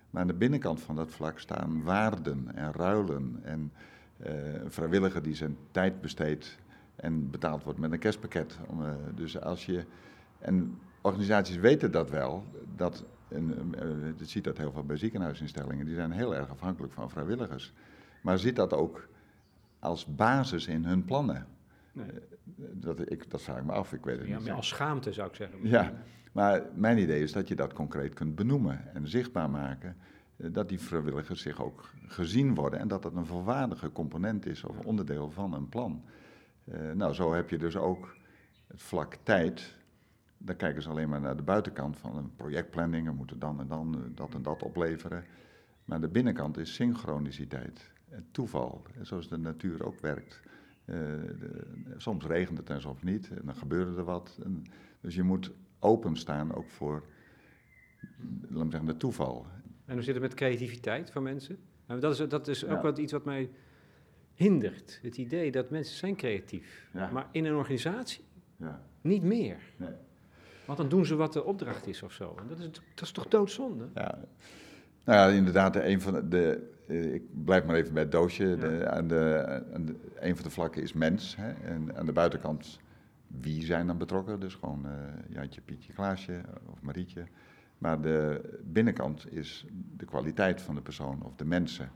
Maar 0.09 0.21
aan 0.21 0.27
de 0.27 0.33
binnenkant 0.33 0.81
van 0.81 0.95
dat 0.95 1.11
vlak 1.11 1.39
staan 1.39 1.83
waarden 1.83 2.55
en 2.55 2.73
ruilen. 2.73 3.39
En 3.43 3.71
uh, 4.25 4.53
een 4.53 4.71
vrijwilliger 4.71 5.23
die 5.23 5.35
zijn 5.35 5.57
tijd 5.71 6.01
besteedt 6.01 6.57
en 6.95 7.29
betaald 7.29 7.63
wordt 7.63 7.79
met 7.79 7.91
een 7.91 7.99
kerstpakket. 7.99 8.57
Uh, 8.79 8.87
dus 9.15 9.41
als 9.41 9.65
je. 9.65 9.85
En 10.39 10.79
organisaties 11.01 11.55
weten 11.55 11.91
dat 11.91 12.09
wel. 12.09 12.43
Dat, 12.75 13.03
en, 13.27 13.73
je 14.17 14.25
ziet 14.25 14.43
dat 14.43 14.57
heel 14.57 14.71
veel 14.71 14.83
bij 14.83 14.97
ziekenhuisinstellingen. 14.97 15.85
Die 15.85 15.95
zijn 15.95 16.11
heel 16.11 16.35
erg 16.35 16.49
afhankelijk 16.49 16.93
van 16.93 17.09
vrijwilligers. 17.09 17.73
Maar 18.23 18.39
zit 18.39 18.55
dat 18.55 18.73
ook 18.73 19.07
als 19.79 20.05
basis 20.15 20.67
in 20.67 20.85
hun 20.85 21.05
plannen? 21.05 21.47
Nee. 21.91 22.07
dat, 22.55 23.11
ik, 23.11 23.31
dat 23.31 23.41
vraag 23.41 23.57
ik 23.57 23.63
me 23.63 23.71
af, 23.71 23.93
ik 23.93 24.05
weet 24.05 24.19
het 24.19 24.27
ja, 24.27 24.39
niet. 24.39 24.51
als 24.51 24.67
schaamte 24.67 25.13
zou 25.13 25.29
ik 25.29 25.35
zeggen. 25.35 25.59
Ja, 25.61 25.93
maar 26.31 26.63
mijn 26.75 26.97
idee 26.97 27.23
is 27.23 27.31
dat 27.31 27.47
je 27.47 27.55
dat 27.55 27.73
concreet 27.73 28.13
kunt 28.13 28.35
benoemen 28.35 28.93
en 28.93 29.07
zichtbaar 29.07 29.49
maken. 29.49 29.95
Eh, 30.37 30.47
dat 30.51 30.69
die 30.69 30.79
vrijwilligers 30.79 31.41
zich 31.41 31.63
ook 31.63 31.89
gezien 32.07 32.55
worden 32.55 32.79
en 32.79 32.87
dat 32.87 33.01
dat 33.01 33.15
een 33.15 33.25
volwaardige 33.25 33.91
component 33.91 34.45
is 34.45 34.63
of 34.63 34.79
onderdeel 34.79 35.31
van 35.31 35.53
een 35.53 35.69
plan. 35.69 36.03
Uh, 36.65 36.91
nou, 36.91 37.13
zo 37.13 37.33
heb 37.33 37.49
je 37.49 37.57
dus 37.57 37.75
ook 37.75 38.15
het 38.67 38.81
vlak 38.81 39.17
tijd. 39.23 39.75
Dan 40.37 40.55
kijken 40.55 40.81
ze 40.81 40.89
alleen 40.89 41.09
maar 41.09 41.21
naar 41.21 41.35
de 41.35 41.43
buitenkant 41.43 41.97
van 41.97 42.17
een 42.17 42.35
projectplanning. 42.35 43.07
We 43.07 43.13
moeten 43.13 43.39
dan 43.39 43.59
en 43.59 43.67
dan 43.67 43.95
eh, 43.95 44.01
dat 44.15 44.33
en 44.33 44.41
dat 44.41 44.63
opleveren. 44.63 45.23
Maar 45.85 46.01
de 46.01 46.07
binnenkant 46.07 46.57
is 46.57 46.73
synchroniciteit. 46.73 47.91
Toeval, 48.31 48.81
zoals 49.01 49.29
de 49.29 49.37
natuur 49.37 49.85
ook 49.85 49.99
werkt. 49.99 50.41
Uh, 50.85 50.95
de, 51.39 51.65
soms 51.97 52.25
regent 52.25 52.57
het 52.57 52.69
en 52.69 52.81
soms 52.81 53.01
niet. 53.01 53.29
En 53.29 53.45
dan 53.45 53.55
gebeurde 53.55 53.97
er 53.97 54.03
wat. 54.03 54.39
En, 54.43 54.63
dus 55.01 55.15
je 55.15 55.23
moet 55.23 55.51
openstaan 55.79 56.55
ook 56.55 56.69
voor 56.69 57.03
laat 58.49 58.71
zeggen, 58.71 58.85
de 58.85 58.97
toeval. 58.97 59.45
En 59.85 59.93
hoe 59.93 60.03
zit 60.03 60.13
het 60.13 60.23
met 60.23 60.33
creativiteit 60.33 61.11
van 61.11 61.23
mensen? 61.23 61.57
Nou, 61.87 61.99
dat 61.99 62.19
is, 62.19 62.27
dat 62.29 62.47
is 62.47 62.65
ook 62.65 62.81
wat, 62.81 62.97
iets 62.97 63.11
wat 63.11 63.25
mij 63.25 63.49
hindert. 64.33 64.99
Het 65.01 65.17
idee 65.17 65.51
dat 65.51 65.69
mensen 65.69 65.97
zijn 65.97 66.15
creatief. 66.15 66.87
Ja. 66.93 67.11
Maar 67.11 67.27
in 67.31 67.45
een 67.45 67.55
organisatie 67.55 68.23
ja. 68.57 68.81
niet 69.01 69.23
meer. 69.23 69.57
Nee. 69.77 69.93
Want 70.65 70.77
dan 70.77 70.89
doen 70.89 71.05
ze 71.05 71.15
wat 71.15 71.33
de 71.33 71.43
opdracht 71.43 71.87
is 71.87 72.03
of 72.03 72.11
zo. 72.11 72.35
En 72.39 72.47
dat 72.47 72.59
is, 72.59 72.69
dat 72.71 73.03
is 73.03 73.11
toch 73.11 73.27
doodzonde? 73.27 73.89
Ja. 73.93 74.19
Nou 75.05 75.31
ja, 75.31 75.37
inderdaad, 75.37 75.75
een 75.75 76.01
van 76.01 76.29
de, 76.29 76.72
ik 76.87 77.43
blijf 77.43 77.65
maar 77.65 77.75
even 77.75 77.93
bij 77.93 78.03
het 78.03 78.11
doosje. 78.11 78.57
De, 78.57 78.89
aan 78.89 79.07
de, 79.07 79.63
aan 79.73 79.85
de, 79.85 79.95
een 80.19 80.35
van 80.35 80.43
de 80.43 80.49
vlakken 80.49 80.81
is 80.81 80.93
mens. 80.93 81.35
Hè, 81.35 81.51
en 81.51 81.95
aan 81.95 82.05
de 82.05 82.11
buitenkant 82.11 82.79
wie 83.27 83.63
zijn 83.63 83.87
dan 83.87 83.97
betrokken. 83.97 84.39
Dus 84.39 84.55
gewoon 84.55 84.85
uh, 84.85 84.91
Jantje, 85.29 85.61
Pietje, 85.61 85.93
Klaasje 85.93 86.41
of 86.71 86.81
Marietje. 86.81 87.25
Maar 87.77 88.01
de 88.01 88.41
binnenkant 88.63 89.33
is 89.33 89.65
de 89.97 90.05
kwaliteit 90.05 90.61
van 90.61 90.75
de 90.75 90.81
persoon 90.81 91.23
of 91.23 91.35
de 91.35 91.45
mensen. 91.45 91.91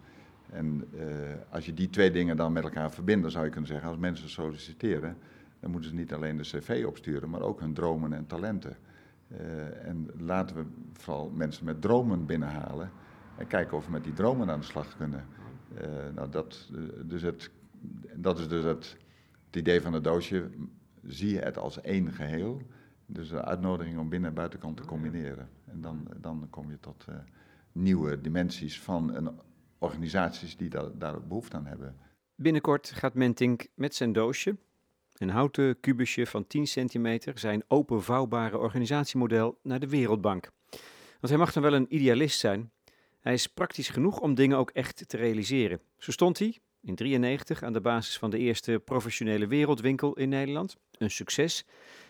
En 0.50 0.88
uh, 0.93 1.02
als 1.50 1.65
je 1.65 1.73
die 1.73 1.89
twee 1.89 2.12
dingen 2.12 2.38
dan 2.38 2.52
met 2.54 2.63
elkaar 2.63 2.91
verbindt, 2.91 3.21
dan 3.21 3.32
zou 3.32 3.45
je 3.45 3.52
kunnen 3.52 3.69
zeggen, 3.69 3.89
als 3.89 3.97
mensen 3.97 4.30
solliciteren, 4.30 5.17
dan 5.60 5.71
moeten 5.71 5.89
ze 5.89 5.95
niet 5.95 6.13
alleen 6.13 6.38
de 6.38 6.43
cv 6.43 6.84
opsturen, 6.88 7.30
maar 7.30 7.41
ook 7.41 7.60
hun 7.60 7.73
dromen 7.73 8.13
en 8.13 8.26
talenten. 8.26 8.78
Uh, 9.32 9.88
en 9.88 10.10
laten 10.17 10.56
we 10.56 10.63
vooral 10.93 11.30
mensen 11.30 11.65
met 11.65 11.82
dromen 11.82 12.26
binnenhalen 12.26 12.91
en 13.38 13.47
kijken 13.47 13.78
of 13.78 13.86
we 13.86 13.91
met 13.91 14.04
die 14.04 14.13
dromen 14.13 14.50
aan 14.50 14.60
de 14.60 14.65
slag 14.65 14.97
kunnen. 14.97 15.26
Uh, 15.82 15.82
nou, 16.15 16.30
dat, 16.30 16.69
dus 17.06 17.21
het, 17.21 17.52
dat 18.15 18.39
is 18.39 18.47
dus 18.47 18.63
het, 18.63 18.97
het 19.45 19.56
idee 19.56 19.82
van 19.82 19.93
het 19.93 20.04
doosje. 20.04 20.50
Zie 21.04 21.30
je 21.30 21.39
het 21.39 21.58
als 21.58 21.82
één 21.82 22.12
geheel. 22.12 22.62
Dus 23.06 23.30
de 23.30 23.43
uitnodiging 23.43 23.97
om 23.97 24.10
binnen- 24.10 24.30
en 24.30 24.36
buitenkant 24.36 24.78
te 24.78 24.86
combineren. 24.86 25.50
En 25.65 25.82
dan, 25.82 26.08
dan 26.17 26.47
kom 26.50 26.69
je 26.69 26.80
tot 26.80 27.06
uh, 27.10 27.15
nieuwe 27.71 28.21
dimensies 28.21 28.82
van 28.82 29.15
een 29.15 29.39
organisaties 29.78 30.58
die 30.58 30.69
daar, 30.69 30.97
daar 30.97 31.15
ook 31.15 31.28
behoefte 31.28 31.56
aan 31.56 31.65
hebben. 31.65 31.95
Binnenkort 32.36 32.91
gaat 32.91 33.13
Mentink 33.13 33.67
met 33.73 33.95
zijn 33.95 34.13
doosje, 34.13 34.58
een 35.17 35.30
houten 35.30 35.80
kubusje 35.80 36.26
van 36.26 36.47
10 36.47 36.67
centimeter, 36.67 37.39
zijn 37.39 37.63
openvouwbare 37.67 38.58
organisatiemodel 38.58 39.60
naar 39.63 39.80
de 39.80 39.89
Wereldbank. 39.89 40.52
Want 41.19 41.30
hij 41.30 41.38
mag 41.38 41.54
dan 41.54 41.63
wel 41.63 41.73
een 41.73 41.95
idealist 41.95 42.39
zijn. 42.39 42.71
Hij 43.19 43.34
is 43.34 43.47
praktisch 43.47 43.89
genoeg 43.89 44.19
om 44.19 44.36
dingen 44.36 44.58
ook 44.58 44.69
echt 44.69 45.10
te 45.10 45.17
realiseren. 45.17 45.80
Zo 45.97 46.12
stond 46.12 46.39
hij 46.39 46.58
in 46.82 46.95
93 46.95 47.63
aan 47.63 47.73
de 47.73 47.82
basis 47.82 48.17
van 48.17 48.30
de 48.30 48.38
eerste 48.38 48.82
professionele 48.86 49.47
wereldwinkel 49.47 50.13
in 50.13 50.30
Nederland. 50.30 50.77
Een 50.91 51.12
succes. 51.12 51.65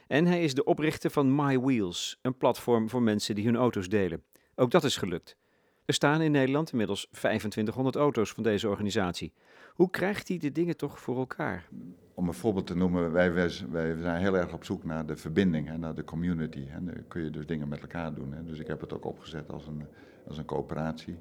En 0.07 0.25
hij 0.25 0.43
is 0.43 0.53
de 0.53 0.63
oprichter 0.63 1.11
van 1.11 1.35
My 1.35 1.59
Wheels, 1.59 2.19
een 2.21 2.37
platform 2.37 2.89
voor 2.89 3.01
mensen 3.01 3.35
die 3.35 3.45
hun 3.45 3.55
auto's 3.55 3.89
delen. 3.89 4.23
Ook 4.55 4.71
dat 4.71 4.83
is 4.83 4.97
gelukt. 4.97 5.37
Er 5.85 5.93
staan 5.93 6.21
in 6.21 6.31
Nederland 6.31 6.71
inmiddels 6.71 7.07
2500 7.11 7.95
auto's 7.95 8.31
van 8.31 8.43
deze 8.43 8.69
organisatie. 8.69 9.33
Hoe 9.73 9.89
krijgt 9.89 10.27
hij 10.27 10.37
de 10.37 10.51
dingen 10.51 10.77
toch 10.77 10.99
voor 10.99 11.17
elkaar? 11.17 11.67
Om 12.13 12.27
een 12.27 12.33
voorbeeld 12.33 12.67
te 12.67 12.75
noemen, 12.75 13.11
wij, 13.11 13.33
wij, 13.33 13.49
zijn 13.49 14.21
heel 14.21 14.37
erg 14.37 14.53
op 14.53 14.63
zoek 14.63 14.83
naar 14.83 15.05
de 15.05 15.15
verbinding, 15.15 15.67
hè, 15.67 15.77
naar 15.77 15.95
de 15.95 16.03
community. 16.03 16.65
En 16.69 16.85
dan 16.85 17.07
kun 17.07 17.23
je 17.23 17.29
dus 17.29 17.45
dingen 17.45 17.67
met 17.67 17.81
elkaar 17.81 18.13
doen. 18.13 18.33
Hè. 18.33 18.43
Dus 18.43 18.59
ik 18.59 18.67
heb 18.67 18.81
het 18.81 18.93
ook 18.93 19.05
opgezet 19.05 19.51
als 19.51 19.67
een, 19.67 19.87
als 20.27 20.37
een 20.37 20.45
coöperatie. 20.45 21.17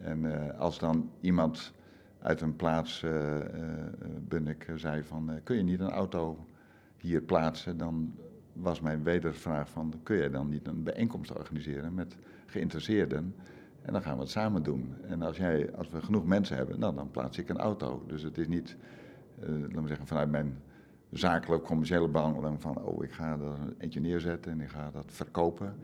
En 0.00 0.24
uh, 0.24 0.58
als 0.58 0.78
dan 0.78 1.10
iemand 1.20 1.72
uit 2.18 2.40
een 2.40 2.56
plaats, 2.56 3.02
uh, 3.02 3.36
uh, 4.30 4.74
zei 4.74 5.02
van, 5.02 5.40
kun 5.44 5.56
je 5.56 5.62
niet 5.62 5.80
een 5.80 5.90
auto 5.90 6.46
hier 6.96 7.20
plaatsen? 7.20 7.76
Dan 7.76 8.14
was 8.52 8.80
mijn 8.80 9.02
wedervraag 9.02 9.68
van, 9.68 9.94
kun 10.02 10.16
je 10.16 10.30
dan 10.30 10.48
niet 10.48 10.66
een 10.66 10.82
bijeenkomst 10.82 11.32
organiseren 11.32 11.94
met 11.94 12.16
geïnteresseerden? 12.46 13.34
En 13.82 13.92
dan 13.92 14.02
gaan 14.02 14.14
we 14.14 14.22
het 14.22 14.30
samen 14.30 14.62
doen. 14.62 14.94
En 15.08 15.22
als, 15.22 15.36
jij, 15.36 15.74
als 15.76 15.88
we 15.88 16.02
genoeg 16.02 16.26
mensen 16.26 16.56
hebben, 16.56 16.78
nou, 16.78 16.94
dan 16.94 17.10
plaats 17.10 17.38
ik 17.38 17.48
een 17.48 17.58
auto. 17.58 18.04
Dus 18.06 18.22
het 18.22 18.38
is 18.38 18.48
niet, 18.48 18.76
laten 19.40 19.82
we 19.82 19.88
zeggen, 19.88 20.06
vanuit 20.06 20.30
mijn 20.30 20.62
zakelijk 21.10 21.64
commerciële 21.64 22.08
belang 22.08 22.60
van, 22.60 22.82
oh, 22.82 23.04
ik 23.04 23.12
ga 23.12 23.32
er 23.32 23.74
eentje 23.78 24.00
neerzetten 24.00 24.52
en 24.52 24.60
ik 24.60 24.68
ga 24.68 24.90
dat 24.90 25.04
verkopen. 25.06 25.74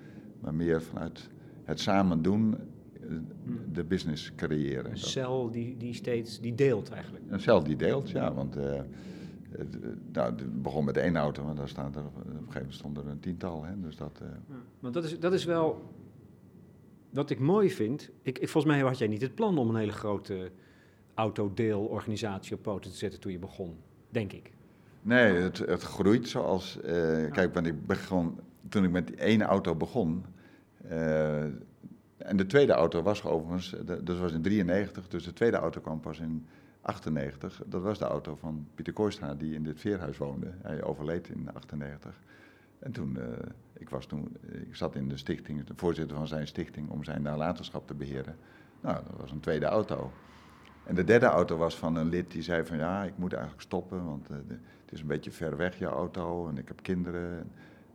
Maar 0.41 0.55
meer 0.55 0.83
vanuit 0.83 1.31
het 1.65 1.81
samen 1.81 2.23
doen, 2.23 2.57
uh, 3.01 3.17
de 3.73 3.85
business 3.85 4.33
creëren. 4.37 4.91
Een 4.91 4.99
cel 4.99 5.51
die, 5.51 5.77
die 5.77 5.95
steeds, 5.95 6.41
die 6.41 6.55
deelt 6.55 6.91
eigenlijk. 6.91 7.25
Een 7.29 7.41
cel 7.41 7.63
die 7.63 7.77
deelt, 7.77 8.11
ja, 8.11 8.35
want... 8.35 8.57
Uh, 8.57 8.81
nou, 10.13 10.35
het 10.35 10.63
begon 10.63 10.85
met 10.85 10.97
één 10.97 11.17
auto, 11.17 11.45
maar 11.45 11.55
daar 11.55 11.69
staan 11.69 11.95
er, 11.95 12.05
op 12.05 12.17
een 12.17 12.33
gegeven 12.33 12.53
moment 12.55 12.75
stonden 12.75 13.05
er 13.05 13.11
een 13.11 13.21
tiental. 13.21 13.65
Hè, 13.65 13.81
dus 13.81 13.97
dat, 13.97 14.21
ja, 14.21 14.57
want 14.81 14.95
dat 14.95 15.05
is, 15.05 15.19
dat 15.19 15.33
is 15.33 15.45
wel 15.45 15.93
wat 17.11 17.31
ik 17.31 17.39
mooi 17.39 17.71
vind, 17.71 18.11
ik, 18.23 18.39
ik, 18.39 18.49
volgens 18.49 18.75
mij 18.75 18.83
had 18.83 18.99
jij 18.99 19.09
niet 19.09 19.23
het 19.23 19.35
plan 19.35 19.59
om 19.59 19.69
een 19.69 19.77
hele 19.77 19.93
grote 19.93 20.51
autodeelorganisatie 21.15 22.57
op 22.57 22.63
poten 22.63 22.91
te 22.91 22.97
zetten 22.97 23.21
toen 23.21 23.33
je 23.33 23.39
begon, 23.39 23.77
denk 24.11 24.33
ik. 24.33 24.51
Nee, 25.03 25.33
het, 25.33 25.59
het 25.59 25.83
groeit 25.83 26.29
zoals. 26.29 26.79
Uh, 26.85 27.31
Kijk, 27.31 27.55
want 27.55 27.67
ik 27.67 27.87
begon, 27.87 28.39
toen 28.69 28.85
ik 28.85 28.91
met 28.91 29.15
één 29.15 29.43
auto 29.43 29.75
begon. 29.75 30.25
Uh, 30.91 31.43
en 32.17 32.37
de 32.37 32.47
tweede 32.47 32.73
auto 32.73 33.03
was 33.03 33.25
overigens, 33.25 33.75
dat 33.85 34.07
dus 34.07 34.19
was 34.19 34.33
in 34.33 34.43
93, 34.43 35.09
dus 35.09 35.25
de 35.25 35.33
tweede 35.33 35.57
auto 35.57 35.81
kwam 35.81 36.01
pas 36.01 36.19
in 36.19 36.47
98. 36.81 37.63
Dat 37.67 37.83
was 37.83 37.99
de 37.99 38.05
auto 38.05 38.37
van 38.37 38.67
Pieter 38.75 38.93
Kooistra, 38.93 39.35
die 39.35 39.55
in 39.55 39.63
dit 39.63 39.81
veerhuis 39.81 40.17
woonde. 40.17 40.51
Hij 40.63 40.83
overleed 40.83 41.29
in 41.29 41.49
98. 41.53 42.21
En 42.79 42.93
toen, 42.93 43.17
uh, 43.19 43.25
ik, 43.73 43.89
was 43.89 44.07
toen, 44.07 44.37
ik 44.69 44.77
zat 44.77 44.95
in 44.95 45.09
de 45.09 45.17
stichting, 45.17 45.65
de 45.65 45.73
voorzitter 45.77 46.17
van 46.17 46.27
zijn 46.27 46.47
stichting, 46.47 46.91
om 46.91 47.05
zijn 47.05 47.23
nalatenschap 47.23 47.87
te 47.87 47.95
beheren. 47.95 48.37
Nou, 48.81 48.97
dat 49.11 49.21
was 49.21 49.31
een 49.31 49.41
tweede 49.41 49.67
auto. 49.67 50.13
En 50.85 50.95
de 50.95 51.05
derde 51.05 51.27
auto 51.27 51.57
was 51.57 51.77
van 51.79 51.97
een 51.97 52.09
lid 52.09 52.31
die 52.31 52.43
zei 52.43 52.65
van 52.65 52.77
ja, 52.77 53.05
ik 53.05 53.17
moet 53.17 53.33
eigenlijk 53.33 53.63
stoppen, 53.63 54.05
want 54.05 54.29
het 54.29 54.93
is 54.93 55.01
een 55.01 55.07
beetje 55.07 55.31
ver 55.31 55.57
weg, 55.57 55.79
je 55.79 55.87
auto, 55.87 56.49
en 56.49 56.59
ik 56.59 56.69
heb 56.69 56.83
kinderen. 56.83 57.51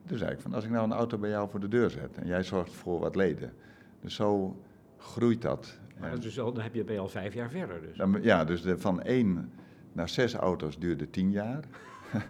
Zei 0.06 0.32
ik 0.32 0.40
van, 0.40 0.54
als 0.54 0.64
ik 0.64 0.70
nou 0.70 0.84
een 0.84 0.98
auto 0.98 1.18
bij 1.18 1.30
jou 1.30 1.50
voor 1.50 1.60
de 1.60 1.68
deur 1.68 1.90
zet 1.90 2.18
en 2.18 2.28
jij 2.28 2.44
zorgt 2.44 2.74
voor 2.74 3.00
wat 3.00 3.16
leden. 3.16 3.54
Dus 4.02 4.16
zo 4.16 4.62
groeit 4.98 5.42
dat. 5.42 5.80
Maar 6.00 6.20
dus 6.20 6.40
al, 6.40 6.54
dan 6.54 6.64
heb 6.64 6.74
je, 6.74 6.84
ben 6.84 6.94
je 6.94 7.00
al 7.00 7.10
vijf 7.10 7.34
jaar 7.34 7.50
verder 7.50 7.82
dus. 7.82 7.98
Dan, 7.98 8.18
ja, 8.22 8.44
dus 8.46 8.62
de, 8.62 8.78
van 8.78 9.02
één 9.02 9.52
naar 9.92 10.10
zes 10.10 10.34
auto's 10.34 10.80
duurde 10.80 11.10
tien 11.10 11.32
jaar. 11.32 11.64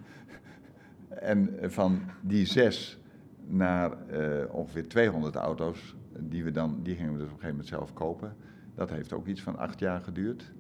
En 1.10 1.58
van 1.62 2.02
die 2.22 2.46
zes 2.46 3.00
naar 3.48 3.92
uh, 4.12 4.54
ongeveer 4.54 4.88
200 4.88 5.36
auto's, 5.36 5.96
die, 6.20 6.44
we 6.44 6.52
dan, 6.52 6.80
die 6.84 6.96
gingen 6.96 7.12
we 7.12 7.18
dus 7.18 7.28
op 7.28 7.34
een 7.34 7.40
gegeven 7.40 7.58
moment 7.58 7.68
zelf 7.68 7.94
kopen. 7.94 8.36
Dat 8.76 8.90
heeft 8.90 9.14
ook 9.14 9.28
iets 9.28 9.42
van 9.42 9.58
acht 9.58 9.80
jaar 9.80 10.02
geduurd. 10.02 10.52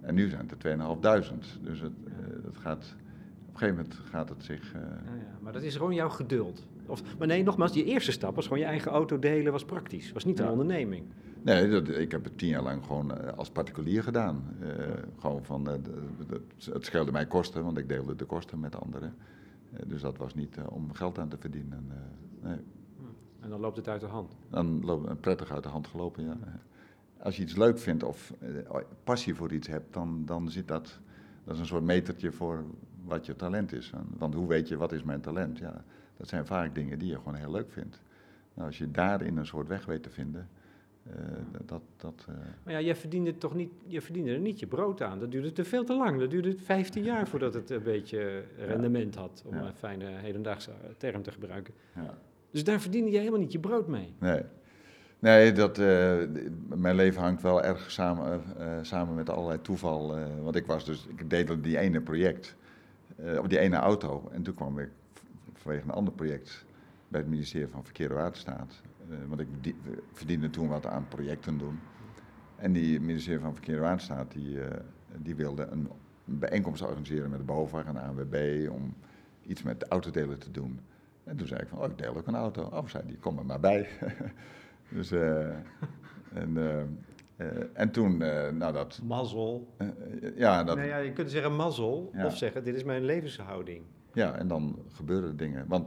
En 0.00 0.14
nu 0.14 0.28
zijn 0.28 0.48
het 0.48 0.64
er 0.64 0.78
2.500. 0.78 1.62
Dus 1.62 1.80
het, 1.80 1.92
uh, 2.04 2.44
dat 2.44 2.56
gaat, 2.56 2.96
gegeven 3.60 3.84
moment 3.84 4.10
gaat 4.10 4.28
het 4.28 4.44
zich... 4.44 4.74
Uh... 4.74 4.80
Ja, 4.80 5.14
ja. 5.14 5.38
Maar 5.40 5.52
dat 5.52 5.62
is 5.62 5.76
gewoon 5.76 5.94
jouw 5.94 6.08
geduld. 6.08 6.66
Of, 6.86 7.02
maar 7.18 7.26
nee, 7.26 7.42
nogmaals, 7.42 7.72
die 7.72 7.84
eerste 7.84 8.12
stap 8.12 8.34
was 8.34 8.44
gewoon 8.44 8.58
je 8.58 8.64
eigen 8.64 8.90
auto 8.90 9.18
delen, 9.18 9.52
was 9.52 9.64
praktisch. 9.64 10.12
Was 10.12 10.24
niet 10.24 10.38
een 10.38 10.48
onderneming. 10.48 11.04
Nee, 11.42 11.68
dat, 11.68 11.88
ik 11.88 12.10
heb 12.10 12.24
het 12.24 12.38
tien 12.38 12.48
jaar 12.48 12.62
lang 12.62 12.84
gewoon 12.84 13.10
uh, 13.10 13.32
als 13.36 13.50
particulier 13.50 14.02
gedaan. 14.02 14.56
Uh, 14.62 14.68
gewoon 15.18 15.44
van, 15.44 15.68
uh, 15.68 15.74
het 16.72 16.84
scheelde 16.84 17.12
mij 17.12 17.26
kosten, 17.26 17.64
want 17.64 17.78
ik 17.78 17.88
deelde 17.88 18.16
de 18.16 18.24
kosten 18.24 18.60
met 18.60 18.80
anderen. 18.80 19.14
dus 19.86 20.00
dat 20.00 20.16
was 20.16 20.34
niet 20.34 20.56
om 20.68 20.92
geld 20.92 21.18
aan 21.18 21.28
te 21.28 21.36
verdienen. 21.38 21.86
nee. 22.40 22.56
En 23.40 23.50
dan 23.50 23.60
loopt 23.60 23.76
het 23.76 23.88
uit 23.88 24.00
de 24.00 24.06
hand? 24.06 24.36
Dan 24.48 24.84
loopt 24.84 25.08
het 25.08 25.20
prettig 25.20 25.52
uit 25.52 25.62
de 25.62 25.68
hand 25.68 25.86
gelopen, 25.86 26.24
ja. 26.24 26.36
Als 27.18 27.36
je 27.36 27.42
iets 27.42 27.56
leuk 27.56 27.78
vindt 27.78 28.02
of 28.02 28.34
passie 29.04 29.34
voor 29.34 29.52
iets 29.52 29.68
hebt, 29.68 29.92
dan, 29.92 30.22
dan 30.24 30.50
zit 30.50 30.68
dat... 30.68 31.00
Dat 31.44 31.54
is 31.54 31.60
een 31.60 31.66
soort 31.66 31.84
metertje 31.84 32.32
voor 32.32 32.64
wat 33.10 33.26
je 33.26 33.36
talent 33.36 33.72
is. 33.72 33.92
Want 34.18 34.34
hoe 34.34 34.46
weet 34.46 34.68
je, 34.68 34.76
wat 34.76 34.92
is 34.92 35.02
mijn 35.02 35.20
talent? 35.20 35.58
Ja, 35.58 35.84
dat 36.16 36.28
zijn 36.28 36.46
vaak 36.46 36.74
dingen 36.74 36.98
die 36.98 37.08
je 37.08 37.16
gewoon 37.16 37.34
heel 37.34 37.50
leuk 37.50 37.70
vindt. 37.70 38.00
Nou, 38.54 38.66
als 38.66 38.78
je 38.78 38.90
daarin 38.90 39.36
een 39.36 39.46
soort 39.46 39.68
weg 39.68 39.84
weet 39.84 40.02
te 40.02 40.10
vinden, 40.10 40.48
uh, 41.06 41.14
dat... 41.66 41.82
dat 41.96 42.26
uh... 42.28 42.34
Maar 42.62 42.74
ja, 42.74 42.80
jij 42.80 42.96
verdiende, 42.96 43.38
toch 43.38 43.54
niet, 43.54 43.70
je 43.86 44.00
verdiende 44.00 44.32
er 44.32 44.38
niet 44.38 44.60
je 44.60 44.66
brood 44.66 45.02
aan. 45.02 45.18
Dat 45.18 45.30
duurde 45.30 45.52
te 45.52 45.64
veel 45.64 45.84
te 45.84 45.94
lang. 45.94 46.18
Dat 46.18 46.30
duurde 46.30 46.56
15 46.56 47.02
jaar 47.02 47.28
voordat 47.30 47.54
het 47.54 47.70
een 47.70 47.82
beetje 47.82 48.42
rendement 48.58 49.14
had, 49.14 49.42
om 49.46 49.54
ja. 49.54 49.66
een 49.66 49.74
fijne 49.74 50.04
hedendaagse 50.04 50.70
term 50.96 51.22
te 51.22 51.30
gebruiken. 51.30 51.74
Ja. 51.94 52.18
Dus 52.50 52.64
daar 52.64 52.80
verdiende 52.80 53.10
je 53.10 53.18
helemaal 53.18 53.40
niet 53.40 53.52
je 53.52 53.58
brood 53.58 53.86
mee. 53.86 54.14
Nee. 54.18 54.42
Nee, 55.18 55.52
dat, 55.52 55.78
uh, 55.78 56.14
mijn 56.74 56.94
leven 56.94 57.22
hangt 57.22 57.42
wel 57.42 57.62
erg 57.62 57.90
samen, 57.90 58.42
samen 58.82 59.14
met 59.14 59.30
allerlei 59.30 59.60
toeval. 59.60 60.16
want 60.42 60.56
ik 60.56 60.66
was 60.66 60.84
dus, 60.84 61.06
ik 61.16 61.30
deed 61.30 61.62
die 61.62 61.78
ene 61.78 62.00
project, 62.00 62.56
of 63.38 63.46
die 63.46 63.58
ene 63.58 63.76
auto. 63.76 64.28
En 64.32 64.42
toen 64.42 64.54
kwam 64.54 64.78
ik 64.78 64.90
vanwege 65.52 65.84
een 65.84 65.94
ander 65.94 66.12
project 66.12 66.64
bij 67.08 67.20
het 67.20 67.28
ministerie 67.28 67.68
van 67.68 67.84
Verkeer 67.84 68.10
en 68.10 68.16
Waterstaat. 68.16 68.82
Uh, 69.10 69.16
want 69.28 69.40
ik 69.40 69.48
die, 69.60 69.76
verdiende 70.12 70.50
toen 70.50 70.68
wat 70.68 70.86
aan 70.86 71.08
projecten 71.08 71.58
doen. 71.58 71.78
En 72.56 72.72
die 72.72 73.00
ministerie 73.00 73.40
van 73.40 73.54
Verkeer 73.54 73.74
en 73.74 73.80
Waterstaat 73.80 74.32
die, 74.32 74.54
uh, 74.54 74.66
die 75.16 75.34
wilde 75.34 75.66
een, 75.66 75.88
een 76.26 76.38
bijeenkomst 76.38 76.82
organiseren 76.82 77.30
met 77.30 77.38
de 77.38 77.44
BOVAG 77.44 77.84
en 77.84 77.94
de 77.94 78.00
ANWB 78.00 78.68
om 78.70 78.94
iets 79.46 79.62
met 79.62 79.80
de 79.80 79.86
autodelen 79.88 80.38
te 80.38 80.50
doen. 80.50 80.80
En 81.24 81.36
toen 81.36 81.46
zei 81.46 81.60
ik 81.60 81.68
van, 81.68 81.78
oh, 81.78 81.90
ik 81.90 81.98
deel 81.98 82.16
ook 82.16 82.26
een 82.26 82.34
auto. 82.34 82.62
Oh, 82.62 82.86
zei 82.86 83.06
die, 83.06 83.16
kom 83.16 83.38
er 83.38 83.46
maar 83.46 83.60
bij. 83.60 83.88
dus, 84.96 85.12
uh, 85.12 85.48
en, 86.32 86.56
en 87.72 87.90
toen, 87.90 88.16
nou 88.56 88.72
dat... 88.72 89.00
Mazzel. 89.02 89.74
ja, 90.36 90.64
dat... 90.64 90.76
Nee, 90.76 90.88
ja, 90.88 90.96
je 90.96 91.12
kunt 91.12 91.30
zeggen 91.30 91.56
mazzel 91.56 92.10
ja. 92.12 92.26
of 92.26 92.36
zeggen, 92.36 92.64
dit 92.64 92.74
is 92.74 92.84
mijn 92.84 93.04
levenshouding. 93.04 93.84
Ja, 94.12 94.34
en 94.34 94.48
dan 94.48 94.78
gebeuren 94.88 95.36
dingen. 95.36 95.66
Want 95.68 95.86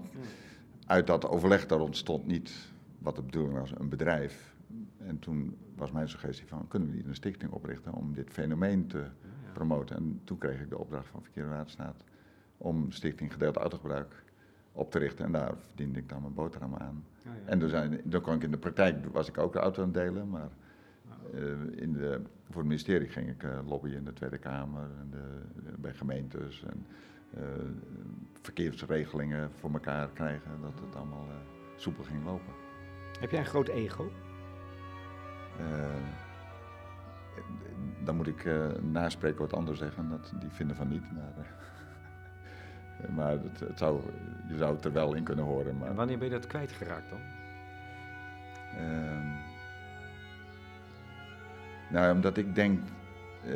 uit 0.86 1.08
dat 1.08 1.28
overleg 1.28 1.66
daar 1.66 1.80
ontstond 1.80 2.26
niet 2.26 2.72
wat 3.00 3.16
de 3.16 3.22
bedoeling 3.22 3.58
was, 3.58 3.72
een 3.78 3.89
bedrijf. 3.89 4.56
en 4.98 5.20
toen 5.20 5.58
was 5.76 5.92
mijn 5.92 6.10
suggestie 6.10 6.48
van, 6.48 6.68
kunnen 6.68 6.89
we 6.89 6.96
niet 6.96 7.06
een 7.06 7.16
stichting 7.16 7.52
oprichten 7.52 7.94
om 7.94 8.13
dit 8.13 8.30
fenomeen 8.30 8.88
te 8.88 9.04
promoten? 9.54 9.96
En 9.96 10.22
toen 10.24 10.38
kreeg 10.38 10.62
ik 10.62 10.70
de 10.70 10.78
opdracht 10.78 11.08
van 11.08 11.24
Verkeer 11.24 11.44
en 11.44 11.50
Waterstaat 11.50 12.04
om 12.58 12.92
Stichting 12.92 13.32
Gedeeld 13.32 13.56
Autogebruik 13.56 14.24
op 14.72 14.92
te 14.92 15.00
richten. 15.00 15.26
En 15.26 15.32
daar 15.32 15.54
verdiende 15.58 16.00
ik 16.00 16.10
dan 16.10 16.22
mijn 16.22 16.34
boterham 16.34 16.76
aan. 16.76 17.06
ja. 17.24 17.32
En 17.46 17.60
dan, 17.60 17.70
zijn, 17.70 18.02
dan 18.04 18.22
kon 18.22 18.36
ik 18.36 18.44
in 18.44 18.52
de 18.52 18.58
praktijk, 18.58 19.06
was 19.06 19.28
ik 19.28 19.38
ook 19.38 19.54
de 19.54 19.60
auto 19.60 19.82
aan 19.82 19.88
het 19.88 19.98
delen, 19.98 20.30
maar 20.30 20.50
in 21.76 21.93
de, 21.93 22.22
voor 22.50 22.62
het 22.62 22.67
ministerie 22.67 23.08
ging 23.08 23.30
ik 23.30 23.43
uh, 23.43 23.60
lobbyen 23.65 23.98
in 23.98 24.04
de 24.04 24.13
Tweede 24.13 24.38
Kamer, 24.38 24.89
en 25.00 25.10
de, 25.12 25.41
bij 25.78 25.93
gemeentes 25.93 26.63
en 26.63 26.86
uh, 27.38 27.43
verkeersregelingen 28.41 29.52
voor 29.60 29.72
elkaar 29.72 30.10
krijgen, 30.13 30.52
dat 30.62 30.80
het 30.86 30.96
allemaal 30.96 31.28
soepel 31.76 32.04
ging 32.04 32.26
lopen. 32.26 32.54
Heb 33.19 33.32
jij 33.32 33.39
een 33.39 33.46
groot 33.46 33.67
ego? 33.67 34.12
dan 38.04 38.15
moet 38.15 38.28
ik 38.28 38.50
naspreken 38.82 39.39
wat 39.39 39.54
anderen 39.54 39.78
zeggen, 39.78 40.10
dat, 40.10 40.34
die 40.39 40.50
vinden 40.50 40.76
van 40.76 40.88
niet. 40.88 41.12
Maar, 41.12 41.56
maar 43.17 43.32
het, 43.32 43.60
het, 43.60 43.78
zou, 43.78 44.02
je 44.48 44.58
zou 44.58 44.76
het 44.76 44.86
er 44.86 44.93
wel 44.93 45.13
in 45.13 45.24
kunnen 45.24 45.46
horen. 45.46 45.78
Maar... 45.78 45.89
En 45.89 45.96
wanneer 45.96 46.17
ben 46.17 46.28
je 46.28 46.34
dat 46.34 46.48
kwijtgeraakt 46.48 47.10
dan? 47.10 47.19
Uh, 48.78 49.53
nou, 51.94 52.16
omdat 52.16 52.38
ik 52.38 52.56
denk. 52.56 52.80
Uh, 53.46 53.54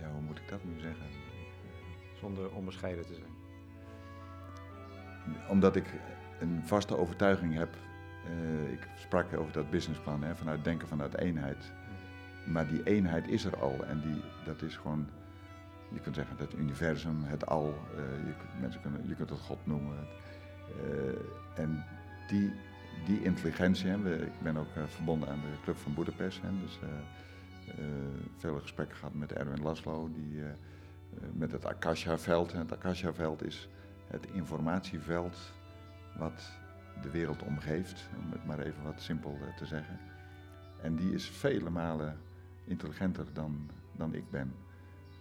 ja, 0.00 0.10
hoe 0.12 0.20
moet 0.26 0.38
ik 0.38 0.48
dat 0.48 0.64
nu 0.64 0.80
zeggen? 0.80 1.06
Zonder 2.20 2.50
onbescheiden 2.50 3.06
te 3.06 3.14
zijn. 3.14 3.34
Omdat 5.48 5.76
ik 5.76 5.84
een 6.40 6.62
vaste 6.64 6.96
overtuiging 6.96 7.54
heb. 7.54 7.74
Uh, 8.26 8.72
ik 8.72 8.88
sprak 8.96 9.36
over 9.36 9.52
dat 9.52 9.70
businessplan, 9.70 10.22
hè, 10.22 10.36
vanuit 10.36 10.64
denken 10.64 10.88
vanuit 10.88 11.18
eenheid. 11.18 11.72
Maar 12.44 12.68
die 12.68 12.82
eenheid 12.82 13.28
is 13.28 13.44
er 13.44 13.56
al 13.56 13.84
en 13.84 14.00
die, 14.00 14.22
dat 14.44 14.62
is 14.62 14.76
gewoon 14.76 15.08
je 15.88 16.00
kunt 16.00 16.14
zeggen 16.14 16.36
het 16.38 16.54
universum, 16.54 17.24
het 17.24 17.46
al, 17.46 17.74
uh, 17.94 18.26
je, 18.26 18.60
mensen 18.60 18.80
kunnen, 18.80 19.08
je 19.08 19.14
kunt 19.14 19.30
het 19.30 19.38
God 19.38 19.66
noemen. 19.66 20.06
Uh, 20.84 21.62
en 21.62 21.84
die, 22.28 22.52
die 23.04 23.22
intelligentie, 23.22 23.90
ik 24.20 24.40
ben 24.42 24.56
ook 24.56 24.76
uh, 24.76 24.84
verbonden 24.86 25.28
aan 25.28 25.40
de 25.40 25.62
Club 25.62 25.76
van 25.76 25.94
Budapest, 25.94 26.40
hè, 26.42 26.48
dus 26.60 26.78
veel 28.36 28.58
gesprekken 28.60 28.96
gehad 28.96 29.14
met 29.14 29.32
Erwin 29.32 29.62
Laszlo, 29.62 30.10
die, 30.12 30.42
met 31.32 31.52
het 31.52 31.66
Akasha-veld. 31.66 32.52
Het 32.52 32.72
Akasha-veld 32.72 33.44
is 33.44 33.68
het 34.06 34.26
informatieveld 34.32 35.52
wat 36.18 36.50
de 37.02 37.10
wereld 37.10 37.42
omgeeft, 37.42 38.08
om 38.24 38.32
het 38.32 38.44
maar 38.44 38.58
even 38.58 38.82
wat 38.82 39.00
simpel 39.00 39.38
te 39.56 39.66
zeggen. 39.66 39.98
En 40.82 40.96
die 40.96 41.12
is 41.12 41.28
vele 41.28 41.70
malen 41.70 42.18
intelligenter 42.64 43.26
dan, 43.32 43.70
dan 43.92 44.14
ik 44.14 44.30
ben. 44.30 44.54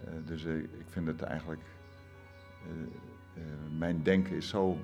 Eh, 0.03 0.13
dus 0.25 0.45
eh, 0.45 0.57
ik 0.57 0.85
vind 0.87 1.07
het 1.07 1.21
eigenlijk. 1.21 1.61
Eh, 2.61 3.41
mijn 3.77 4.03
denken 4.03 4.35
is 4.35 4.49
zo 4.49 4.77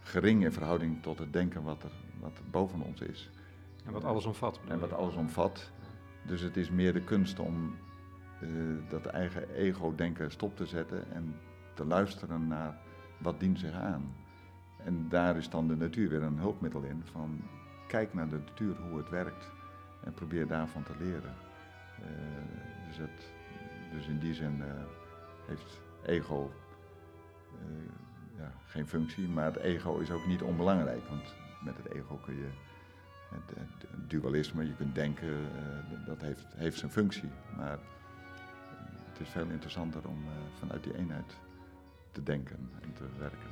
gering 0.00 0.44
in 0.44 0.52
verhouding 0.52 1.02
tot 1.02 1.18
het 1.18 1.32
denken 1.32 1.62
wat 1.62 1.82
er, 1.82 1.92
wat 2.20 2.38
er 2.38 2.50
boven 2.50 2.80
ons 2.80 3.00
is. 3.00 3.30
En 3.84 3.92
wat 3.92 4.04
alles 4.04 4.26
omvat. 4.26 4.60
En 4.68 4.78
wat 4.78 4.92
alles 4.92 5.14
omvat. 5.14 5.70
Dus 6.26 6.40
het 6.40 6.56
is 6.56 6.70
meer 6.70 6.92
de 6.92 7.04
kunst 7.04 7.38
om 7.38 7.76
dat 8.88 9.06
eigen 9.06 9.54
ego-denken 9.54 10.30
stop 10.30 10.56
te 10.56 10.66
zetten 10.66 11.12
en 11.12 11.34
te 11.74 11.84
luisteren 11.84 12.46
naar 12.46 12.78
wat 13.18 13.40
dient 13.40 13.58
zich 13.58 13.72
aan. 13.72 14.14
En 14.84 15.08
daar 15.08 15.36
is 15.36 15.50
dan 15.50 15.68
de 15.68 15.76
natuur 15.76 16.08
weer 16.08 16.22
een 16.22 16.38
hulpmiddel 16.38 16.82
in. 16.82 17.02
Van 17.04 17.40
kijk 17.86 18.14
naar 18.14 18.28
de 18.28 18.38
natuur, 18.46 18.76
hoe 18.76 18.98
het 18.98 19.08
werkt 19.08 19.50
en 20.04 20.14
probeer 20.14 20.46
daarvan 20.46 20.82
te 20.82 20.92
leren. 20.98 21.34
Uh, 22.00 22.06
dus 22.86 22.96
het, 22.96 23.32
dus 23.92 24.06
in 24.06 24.18
die 24.18 24.34
zin 24.34 24.58
uh, 24.58 24.64
heeft 25.46 25.80
ego 26.02 26.50
ja, 28.38 28.52
geen 28.66 28.86
functie, 28.86 29.28
maar 29.28 29.44
het 29.44 29.56
ego 29.56 29.98
is 29.98 30.10
ook 30.10 30.26
niet 30.26 30.42
onbelangrijk. 30.42 31.08
Want 31.08 31.34
met 31.64 31.76
het 31.76 31.92
ego 31.92 32.16
kun 32.16 32.34
je 32.34 32.48
het, 33.28 33.58
het 33.58 34.10
dualisme, 34.10 34.66
je 34.66 34.74
kunt 34.74 34.94
denken, 34.94 35.28
uh, 35.28 36.06
dat 36.06 36.20
heeft, 36.20 36.46
heeft 36.56 36.78
zijn 36.78 36.90
functie. 36.90 37.30
Maar 37.56 37.78
het 39.10 39.20
is 39.20 39.28
veel 39.28 39.46
interessanter 39.48 40.08
om 40.08 40.18
vanuit 40.58 40.82
die 40.82 40.96
eenheid 40.96 41.36
te 42.12 42.22
denken 42.22 42.70
en 42.80 42.92
te 42.92 43.04
werken. 43.18 43.50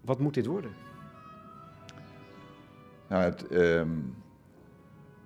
Wat 0.00 0.18
moet 0.18 0.34
dit 0.34 0.46
worden? 0.46 0.70
Nou, 3.08 3.22
het, 3.22 3.50
um, 3.52 4.14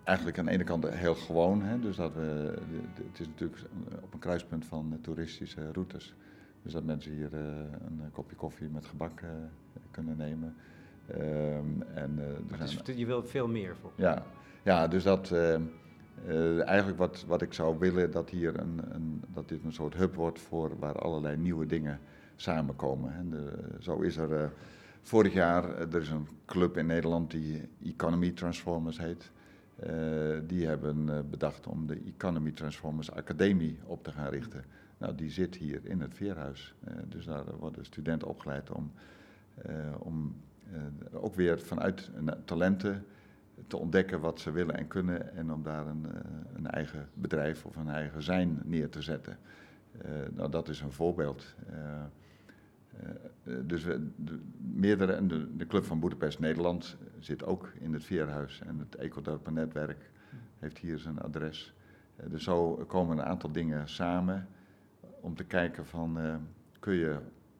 eigenlijk 0.04 0.38
aan 0.38 0.44
de 0.44 0.50
ene 0.50 0.64
kant 0.64 0.88
heel 0.88 1.14
gewoon. 1.14 1.62
Hè? 1.62 1.80
Dus 1.80 1.96
dat 1.96 2.14
we, 2.14 2.58
het 2.94 3.20
is 3.20 3.26
natuurlijk 3.26 3.60
op 4.00 4.12
een 4.12 4.18
kruispunt 4.18 4.64
van 4.64 4.98
toeristische 5.00 5.72
routes. 5.72 6.14
Dus 6.68 6.76
dat 6.76 6.86
mensen 6.86 7.12
hier 7.12 7.32
uh, 7.34 7.40
een 7.86 8.10
kopje 8.12 8.36
koffie 8.36 8.68
met 8.68 8.86
gebak 8.86 9.20
uh, 9.20 9.28
kunnen 9.90 10.16
nemen. 10.16 10.54
Um, 11.10 11.82
en, 11.94 12.18
uh, 12.50 12.60
is, 12.62 12.80
je 12.96 13.06
wil 13.06 13.24
veel 13.24 13.48
meer 13.48 13.76
voor. 13.76 13.92
Ja, 13.94 14.22
ja 14.62 14.88
dus 14.88 15.02
dat. 15.02 15.32
eigenlijk 16.64 16.98
wat, 16.98 17.24
wat 17.26 17.42
ik 17.42 17.52
zou 17.52 17.78
willen, 17.78 18.10
dat, 18.10 18.30
hier 18.30 18.58
een, 18.60 18.80
een, 18.90 19.22
dat 19.32 19.48
dit 19.48 19.64
een 19.64 19.72
soort 19.72 19.94
hub 19.94 20.14
wordt 20.14 20.40
voor 20.40 20.78
waar 20.78 20.98
allerlei 20.98 21.36
nieuwe 21.36 21.66
dingen 21.66 22.00
samenkomen. 22.36 23.14
En 23.14 23.30
de, 23.30 23.52
zo 23.78 24.00
is 24.00 24.16
er 24.16 24.52
vorig 25.02 25.32
jaar, 25.32 25.78
er 25.78 26.00
is 26.00 26.10
een 26.10 26.28
club 26.46 26.76
in 26.76 26.86
Nederland 26.86 27.30
die 27.30 27.68
Economy 27.84 28.30
Transformers 28.30 28.98
heet. 28.98 29.30
Die 30.48 30.66
hebben 30.66 31.26
bedacht 31.30 31.66
om 31.66 31.86
de 31.86 32.00
Economy 32.16 32.50
Transformers 32.50 33.12
Academie 33.12 33.78
op 33.86 34.04
te 34.04 34.12
gaan 34.12 34.28
richten. 34.28 34.64
Nou, 34.98 35.14
die 35.14 35.30
zit 35.30 35.56
hier 35.56 35.80
in 35.82 36.00
het 36.00 36.14
Veerhuis. 36.14 36.74
Uh, 36.88 36.94
dus 37.08 37.24
daar 37.24 37.56
worden 37.58 37.84
studenten 37.84 38.28
opgeleid 38.28 38.70
om, 38.70 38.92
om 39.98 40.36
ook 41.12 41.34
weer 41.34 41.60
vanuit 41.60 42.10
talenten 42.44 43.04
te 43.66 43.76
ontdekken 43.76 44.20
wat 44.20 44.40
ze 44.40 44.50
willen 44.50 44.76
en 44.76 44.86
kunnen 44.86 45.36
en 45.36 45.52
om 45.52 45.62
daar 45.62 45.86
een, 45.86 46.06
een 46.54 46.66
eigen 46.66 47.08
bedrijf 47.14 47.64
of 47.64 47.76
een 47.76 47.88
eigen 47.88 48.22
zijn 48.22 48.60
neer 48.64 48.88
te 48.88 49.02
zetten. 49.02 49.38
nou, 50.34 50.50
dat 50.50 50.68
is 50.68 50.80
een 50.80 50.92
voorbeeld. 50.92 51.54
dus 53.42 53.84
we, 53.84 54.08
de, 54.16 54.40
meerdere, 54.58 55.26
de, 55.26 55.56
de 55.56 55.66
Club 55.66 55.84
van 55.84 56.00
Boedapest 56.00 56.38
Nederland 56.38 56.96
zit 57.18 57.44
ook 57.44 57.72
in 57.80 57.92
het 57.92 58.04
Veerhuis 58.04 58.60
en 58.66 58.78
het 58.78 58.94
Ecodorpen-netwerk 58.94 60.10
heeft 60.58 60.78
hier 60.78 60.98
zijn 60.98 61.20
adres. 61.20 61.74
Dus 62.28 62.42
zo 62.42 62.74
komen 62.74 63.18
een 63.18 63.24
aantal 63.24 63.52
dingen 63.52 63.88
samen 63.88 64.48
om 65.20 65.34
te 65.34 65.44
kijken 65.44 65.86
van 65.86 66.20
uh, 66.20 66.34
kun 66.78 66.94
je 66.94 67.16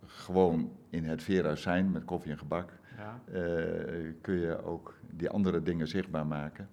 gewoon 0.06 0.72
in 0.90 1.04
het 1.04 1.22
Veerhuis 1.22 1.62
zijn 1.62 1.90
met 1.90 2.04
koffie 2.04 2.30
en 2.30 2.38
gebak. 2.38 2.72
Ja. 2.96 3.20
Uh, 3.32 4.12
kun 4.20 4.34
je 4.34 4.64
ook 4.64 4.94
die 5.10 5.30
andere 5.30 5.62
dingen 5.62 5.88
zichtbaar 5.88 6.26
maken. 6.26 6.68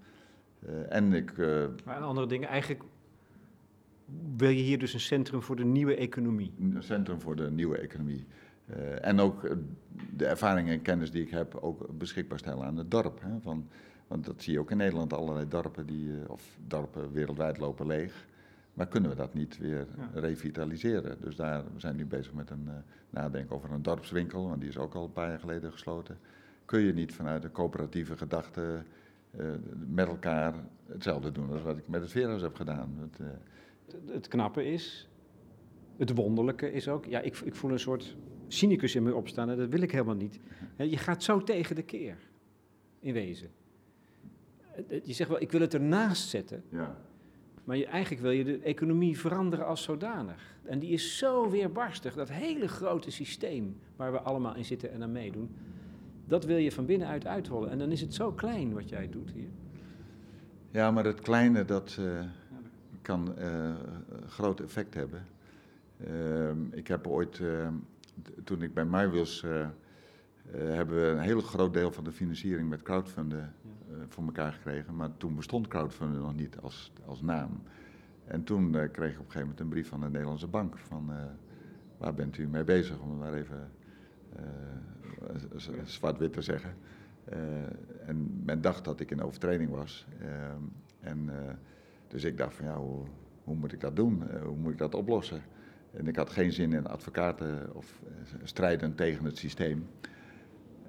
en 0.89 1.13
ik, 1.13 1.37
maar 1.85 1.99
andere 1.99 2.27
dingen, 2.27 2.49
eigenlijk 2.49 2.83
wil 4.37 4.49
je 4.49 4.61
hier 4.61 4.79
dus 4.79 4.93
een 4.93 4.99
centrum 4.99 5.41
voor 5.41 5.55
de 5.55 5.65
nieuwe 5.65 5.95
economie? 5.95 6.53
Een 6.59 6.83
centrum 6.83 7.21
voor 7.21 7.35
de 7.35 7.51
nieuwe 7.51 7.77
economie. 7.77 8.25
En 9.01 9.19
ook 9.19 9.43
eh, 9.43 9.55
de 10.15 10.25
ervaringen 10.25 10.73
en 10.73 10.81
kennis 10.81 11.11
die 11.11 11.21
ik 11.21 11.29
heb 11.29 11.55
ook 11.55 11.97
beschikbaar 11.97 12.39
stellen 12.39 12.65
aan 12.65 12.77
het 12.77 12.91
dorp. 12.91 13.21
Hè, 13.21 13.39
van, 13.41 13.67
want 14.07 14.25
dat 14.25 14.41
zie 14.41 14.53
je 14.53 14.59
ook 14.59 14.71
in 14.71 14.77
Nederland, 14.77 15.13
allerlei 15.13 15.47
dorpen, 15.47 15.85
die, 15.85 16.11
of 16.27 16.57
dorpen 16.67 17.11
wereldwijd 17.11 17.57
lopen 17.57 17.87
leeg. 17.87 18.25
Maar 18.75 18.87
kunnen 18.87 19.09
we 19.09 19.15
dat 19.15 19.33
niet 19.33 19.57
weer 19.57 19.87
ja. 19.97 20.19
revitaliseren? 20.19 21.17
Dus 21.21 21.35
daar 21.35 21.63
we 21.73 21.79
zijn 21.79 21.95
nu 21.95 22.05
bezig 22.05 22.33
met 22.33 22.49
een 22.49 22.65
uh, 22.65 22.73
nadenken 23.09 23.55
over 23.55 23.71
een 23.71 23.81
dorpswinkel, 23.81 24.47
want 24.47 24.59
die 24.59 24.69
is 24.69 24.77
ook 24.77 24.93
al 24.93 25.03
een 25.03 25.11
paar 25.11 25.29
jaar 25.29 25.39
geleden 25.39 25.71
gesloten. 25.71 26.17
Kun 26.65 26.79
je 26.79 26.93
niet 26.93 27.13
vanuit 27.13 27.41
de 27.41 27.51
coöperatieve 27.51 28.17
gedachte 28.17 28.83
met 29.87 30.07
elkaar 30.07 30.53
hetzelfde 30.85 31.31
doen 31.31 31.51
als 31.51 31.61
wat 31.61 31.77
ik 31.77 31.87
met 31.87 32.01
het 32.01 32.11
Veerhuis 32.11 32.41
heb 32.41 32.55
gedaan? 32.55 32.97
Het, 32.99 33.19
het 34.05 34.27
knappe 34.27 34.65
is, 34.65 35.09
het 35.97 36.15
wonderlijke 36.15 36.71
is 36.71 36.87
ook, 36.87 37.05
ja, 37.05 37.19
ik, 37.19 37.37
ik 37.37 37.55
voel 37.55 37.71
een 37.71 37.79
soort 37.79 38.15
cynicus 38.47 38.95
in 38.95 39.03
me 39.03 39.15
opstaan 39.15 39.49
en 39.49 39.57
dat 39.57 39.69
wil 39.69 39.81
ik 39.81 39.91
helemaal 39.91 40.15
niet. 40.15 40.39
Je 40.77 40.97
gaat 40.97 41.23
zo 41.23 41.43
tegen 41.43 41.75
de 41.75 41.83
keer, 41.83 42.17
in 42.99 43.13
wezen. 43.13 43.49
Je 45.03 45.13
zegt 45.13 45.29
wel, 45.29 45.41
ik 45.41 45.51
wil 45.51 45.61
het 45.61 45.73
ernaast 45.73 46.29
zetten. 46.29 46.63
Ja. 46.69 46.97
Maar 47.65 47.77
je, 47.77 47.85
eigenlijk 47.85 48.21
wil 48.21 48.31
je 48.31 48.43
de 48.43 48.59
economie 48.59 49.19
veranderen 49.19 49.65
als 49.65 49.83
zodanig. 49.83 50.57
En 50.63 50.79
die 50.79 50.89
is 50.89 51.17
zo 51.17 51.49
weerbarstig, 51.49 52.13
dat 52.13 52.29
hele 52.29 52.67
grote 52.67 53.11
systeem 53.11 53.77
waar 53.95 54.11
we 54.11 54.19
allemaal 54.19 54.55
in 54.55 54.65
zitten 54.65 54.91
en 54.91 55.03
aan 55.03 55.11
meedoen. 55.11 55.55
Dat 56.27 56.45
wil 56.45 56.57
je 56.57 56.71
van 56.71 56.85
binnenuit 56.85 57.27
uithollen. 57.27 57.69
En 57.69 57.77
dan 57.77 57.91
is 57.91 58.01
het 58.01 58.13
zo 58.13 58.31
klein 58.31 58.73
wat 58.73 58.89
jij 58.89 59.09
doet 59.09 59.31
hier. 59.31 59.49
Ja, 60.71 60.91
maar 60.91 61.05
het 61.05 61.21
kleine 61.21 61.65
dat 61.65 61.97
uh, 61.99 62.23
kan 63.01 63.35
uh, 63.39 63.73
groot 64.27 64.59
effect 64.59 64.93
hebben. 64.93 65.25
Uh, 66.07 66.49
ik 66.71 66.87
heb 66.87 67.07
ooit, 67.07 67.39
ehm, 67.39 67.73
toen 68.43 68.61
ik 68.61 68.73
bij 68.73 68.85
MyWills 68.85 69.43
uh, 69.43 69.67
hebben 70.51 70.95
we 70.95 71.07
een 71.07 71.19
heel 71.19 71.41
groot 71.41 71.73
deel 71.73 71.91
van 71.91 72.03
de 72.03 72.11
financiering 72.11 72.69
met 72.69 72.81
crowdfunden 72.81 73.53
voor 74.07 74.23
elkaar 74.23 74.53
gekregen. 74.53 74.95
Maar 74.95 75.17
toen 75.17 75.35
bestond 75.35 75.67
crowdfunding 75.67 76.23
nog 76.23 76.35
niet 76.35 76.57
als, 76.59 76.91
als 77.05 77.21
naam. 77.21 77.61
En 78.25 78.43
toen 78.43 78.71
kreeg 78.71 79.11
ik 79.11 79.19
op 79.19 79.25
een 79.25 79.31
gegeven 79.31 79.39
moment 79.39 79.59
een 79.59 79.67
brief 79.67 79.87
van 79.87 79.99
de 79.99 80.09
Nederlandse 80.09 80.47
Bank 80.47 80.77
van 80.77 81.11
waar 81.97 82.13
bent 82.13 82.37
u 82.37 82.47
mee 82.47 82.63
bezig, 82.63 82.99
om 82.99 83.09
het 83.09 83.19
maar 83.19 83.33
even 83.33 83.71
zwart-wit 85.83 86.33
te 86.33 86.41
zeggen. 86.41 86.73
en 88.05 88.41
men 88.45 88.61
dacht 88.61 88.85
dat 88.85 88.99
ik 88.99 89.11
in 89.11 89.21
overtreding 89.21 89.69
was. 89.69 90.07
En, 90.99 91.29
dus 92.07 92.23
ik 92.23 92.37
dacht 92.37 92.53
van 92.53 92.65
ja, 92.65 92.77
hoe, 92.77 93.03
hoe 93.43 93.55
moet 93.55 93.73
ik 93.73 93.79
dat 93.79 93.95
doen? 93.95 94.23
hoe 94.43 94.55
moet 94.55 94.71
ik 94.71 94.77
dat 94.77 94.95
oplossen? 94.95 95.41
En 95.95 96.07
ik 96.07 96.15
had 96.15 96.29
geen 96.29 96.51
zin 96.51 96.73
in 96.73 96.87
advocaten 96.87 97.75
of 97.75 98.01
eh, 98.07 98.35
strijden 98.43 98.95
tegen 98.95 99.25
het 99.25 99.37
systeem. 99.37 99.87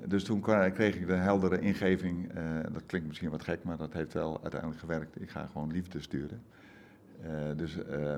Dus 0.06 0.24
toen 0.24 0.40
kreeg 0.40 0.96
ik 0.96 1.06
de 1.06 1.14
heldere 1.14 1.60
ingeving, 1.60 2.36
uh, 2.36 2.42
dat 2.72 2.86
klinkt 2.86 3.06
misschien 3.06 3.30
wat 3.30 3.42
gek, 3.42 3.64
maar 3.64 3.76
dat 3.76 3.92
heeft 3.92 4.12
wel 4.12 4.40
uiteindelijk 4.42 4.80
gewerkt. 4.80 5.20
Ik 5.20 5.30
ga 5.30 5.46
gewoon 5.46 5.72
liefde 5.72 6.00
sturen. 6.00 6.42
Uh, 7.24 7.30
dus 7.56 7.76
uh, 7.76 8.16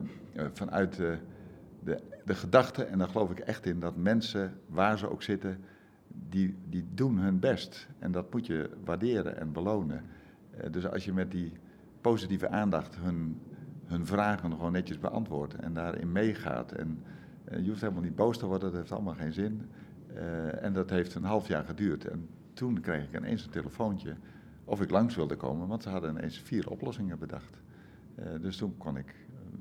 vanuit 0.52 0.96
de, 0.96 1.18
de, 1.80 2.00
de 2.24 2.34
gedachte, 2.34 2.84
en 2.84 2.98
daar 2.98 3.08
geloof 3.08 3.30
ik 3.30 3.38
echt 3.38 3.66
in, 3.66 3.80
dat 3.80 3.96
mensen, 3.96 4.52
waar 4.66 4.98
ze 4.98 5.10
ook 5.10 5.22
zitten, 5.22 5.58
die, 6.28 6.56
die 6.68 6.86
doen 6.94 7.18
hun 7.18 7.38
best. 7.38 7.88
En 7.98 8.12
dat 8.12 8.32
moet 8.32 8.46
je 8.46 8.70
waarderen 8.84 9.38
en 9.38 9.52
belonen. 9.52 10.02
dus 10.70 10.86
als 10.86 11.04
je 11.04 11.12
met 11.12 11.30
die 11.30 11.52
positieve 12.00 12.48
aandacht 12.48 12.96
hun 12.96 13.40
hun 13.88 14.06
vragen 14.06 14.50
gewoon 14.50 14.72
netjes 14.72 14.98
beantwoordt 14.98 15.54
en 15.54 15.72
daarin 15.72 16.12
meegaat. 16.12 16.72
En 16.72 17.02
je 17.60 17.68
hoeft 17.68 17.80
helemaal 17.80 18.02
niet 18.02 18.16
boos 18.16 18.38
te 18.38 18.46
worden, 18.46 18.68
dat 18.68 18.78
heeft 18.78 18.92
allemaal 18.92 19.14
geen 19.14 19.32
zin. 19.32 19.68
Uh, 20.18 20.62
en 20.62 20.72
dat 20.72 20.90
heeft 20.90 21.14
een 21.14 21.24
half 21.24 21.48
jaar 21.48 21.64
geduurd. 21.64 22.04
En 22.04 22.28
toen 22.52 22.80
kreeg 22.80 23.04
ik 23.04 23.16
ineens 23.16 23.44
een 23.44 23.50
telefoontje 23.50 24.14
of 24.64 24.80
ik 24.80 24.90
langs 24.90 25.16
wilde 25.16 25.36
komen, 25.36 25.68
want 25.68 25.82
ze 25.82 25.88
hadden 25.88 26.10
ineens 26.10 26.38
vier 26.38 26.70
oplossingen 26.70 27.18
bedacht. 27.18 27.60
Uh, 28.18 28.24
dus 28.40 28.56
toen 28.56 28.76
kon 28.76 28.96
ik 28.96 29.14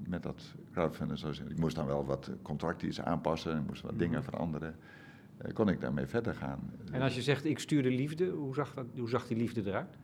met 0.08 0.24
dat 0.24 0.56
crowdfunding, 0.72 1.20
zoals, 1.20 1.40
ik 1.40 1.58
moest 1.58 1.76
dan 1.76 1.86
wel 1.86 2.06
wat 2.06 2.32
contracten 2.42 3.06
aanpassen, 3.06 3.58
ik 3.58 3.68
moest 3.68 3.82
wat 3.82 4.00
dingen 4.00 4.20
mhm. 4.20 4.30
veranderen. 4.30 4.76
kon 5.54 5.70
ik 5.70 5.82
daarmee 5.82 6.06
verder 6.06 6.34
gaan. 6.34 6.72
En 6.92 7.02
als 7.02 7.16
je 7.16 7.22
zegt 7.22 7.46
ik 7.46 7.60
stuurde 7.60 7.90
liefde, 7.90 8.30
hoe 8.30 8.54
zag, 8.54 8.74
dat, 8.74 8.86
hoe 8.98 9.10
zag 9.10 9.28
die 9.28 9.38
liefde 9.38 9.62
eruit? 9.66 9.98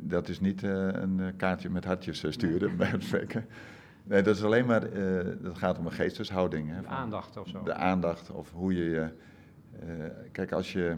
Dat 0.00 0.28
is 0.28 0.40
niet 0.40 0.62
een 0.62 1.20
eh, 1.20 1.26
kaartje 1.36 1.70
met 1.70 1.84
hartjes 1.84 2.24
sturen, 2.28 2.76
bij 2.76 2.88
het 2.88 3.02
spreken. 3.02 3.46
Nee, 4.04 4.22
dat 4.22 4.36
is 4.36 4.44
alleen 4.44 4.66
maar, 4.66 4.80
dat 5.42 5.58
gaat 5.58 5.78
om 5.78 5.86
een 5.86 5.92
geesteshouding. 5.92 6.70
Hè, 6.70 6.80
de 6.80 6.86
aandacht 6.86 7.36
of 7.36 7.48
zo. 7.48 7.62
De 7.62 7.74
aandacht 7.74 8.30
of 8.30 8.52
hoe 8.52 8.74
je 8.74 8.84
je... 8.84 9.12
kijk, 10.32 10.52
als 10.52 10.72
je 10.72 10.96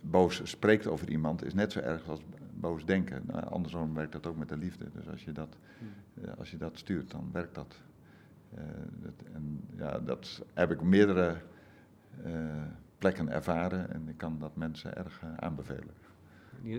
boos 0.00 0.40
spreekt 0.44 0.86
over 0.86 1.08
iemand, 1.08 1.44
is 1.44 1.54
net 1.54 1.72
zo 1.72 1.80
erg 1.80 2.08
als 2.08 2.20
boos 2.54 2.84
denken. 2.84 3.22
Nou, 3.26 3.44
andersom 3.44 3.94
werkt 3.94 4.12
dat 4.12 4.26
ook 4.26 4.36
met 4.36 4.48
de 4.48 4.56
liefde. 4.56 4.84
Dus 4.92 5.08
als 5.08 5.24
je 5.24 5.32
dat, 5.32 5.56
hmm. 5.78 6.28
als 6.38 6.50
je 6.50 6.56
dat 6.56 6.78
stuurt, 6.78 7.10
dan 7.10 7.28
werkt 7.32 7.54
dat. 7.54 7.82
dat 8.90 9.14
en 9.32 9.60
ja, 9.76 9.98
dat 9.98 10.42
heb 10.54 10.70
ik 10.70 10.82
meerdere 10.82 11.36
plekken 12.98 13.28
ervaren 13.28 13.92
en 13.92 14.08
ik 14.08 14.16
kan 14.16 14.38
dat 14.38 14.56
mensen 14.56 14.96
erg 14.96 15.22
aanbevelen. 15.36 15.94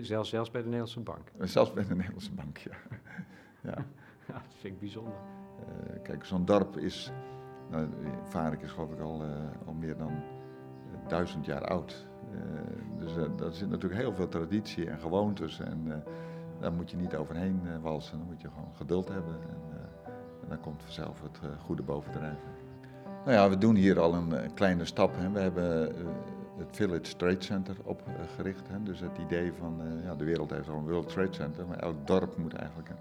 Zelfs, 0.00 0.28
zelfs 0.28 0.50
bij 0.50 0.60
de 0.60 0.66
Nederlandse 0.66 1.00
bank? 1.00 1.30
Zelfs 1.40 1.72
bij 1.72 1.86
de 1.86 1.94
Nederlandse 1.94 2.32
bank, 2.32 2.58
ja. 2.58 2.76
Ja. 3.62 3.84
ja 4.28 4.32
dat 4.32 4.54
vind 4.58 4.74
ik 4.74 4.80
bijzonder. 4.80 5.14
Uh, 5.58 6.02
kijk, 6.02 6.24
zo'n 6.24 6.44
dorp 6.44 6.76
is, 6.76 7.12
nou, 7.70 7.88
Varik 8.28 8.62
is 8.62 8.70
geloof 8.70 8.92
ik 8.92 9.00
al, 9.00 9.24
uh, 9.24 9.30
al 9.66 9.72
meer 9.72 9.96
dan 9.96 10.12
uh, 10.12 11.08
duizend 11.08 11.44
jaar 11.44 11.64
oud. 11.64 12.06
dus 12.98 13.14
daar 13.36 13.52
zit 13.52 13.68
natuurlijk 13.68 14.00
heel 14.00 14.14
veel 14.14 14.28
traditie 14.28 14.90
en 14.90 14.98
gewoontes 14.98 15.60
en 15.60 16.04
daar 16.60 16.72
moet 16.72 16.90
je 16.90 16.96
niet 16.96 17.16
overheen 17.16 17.80
walsen. 17.80 18.18
Dan 18.18 18.26
moet 18.26 18.40
je 18.40 18.48
gewoon 18.48 18.74
geduld 18.74 19.08
hebben 19.08 19.34
en, 19.34 19.80
en 20.42 20.48
dan 20.48 20.60
komt 20.60 20.82
vanzelf 20.82 21.22
het 21.22 21.40
goede 21.64 21.82
bovendrijven. 21.82 22.48
Nou 23.24 23.36
ja, 23.36 23.48
we 23.48 23.58
doen 23.58 23.74
hier 23.74 24.00
al 24.00 24.14
een 24.14 24.54
kleine 24.54 24.84
stap. 24.84 25.16
Hè. 25.16 25.30
We 25.30 25.40
hebben 25.40 25.94
het 26.58 26.76
Village 26.76 27.16
Trade 27.16 27.42
Center 27.42 27.76
opgericht. 27.82 28.68
Hè. 28.68 28.82
Dus 28.82 29.00
het 29.00 29.18
idee 29.18 29.52
van, 29.52 29.80
ja, 30.04 30.14
de 30.14 30.24
wereld 30.24 30.50
heeft 30.50 30.68
al 30.68 30.76
een 30.76 30.88
World 30.88 31.08
Trade 31.08 31.32
Center, 31.32 31.66
maar 31.66 31.78
elk 31.78 32.06
dorp 32.06 32.36
moet 32.36 32.54
eigenlijk 32.54 32.88
een, 32.88 32.98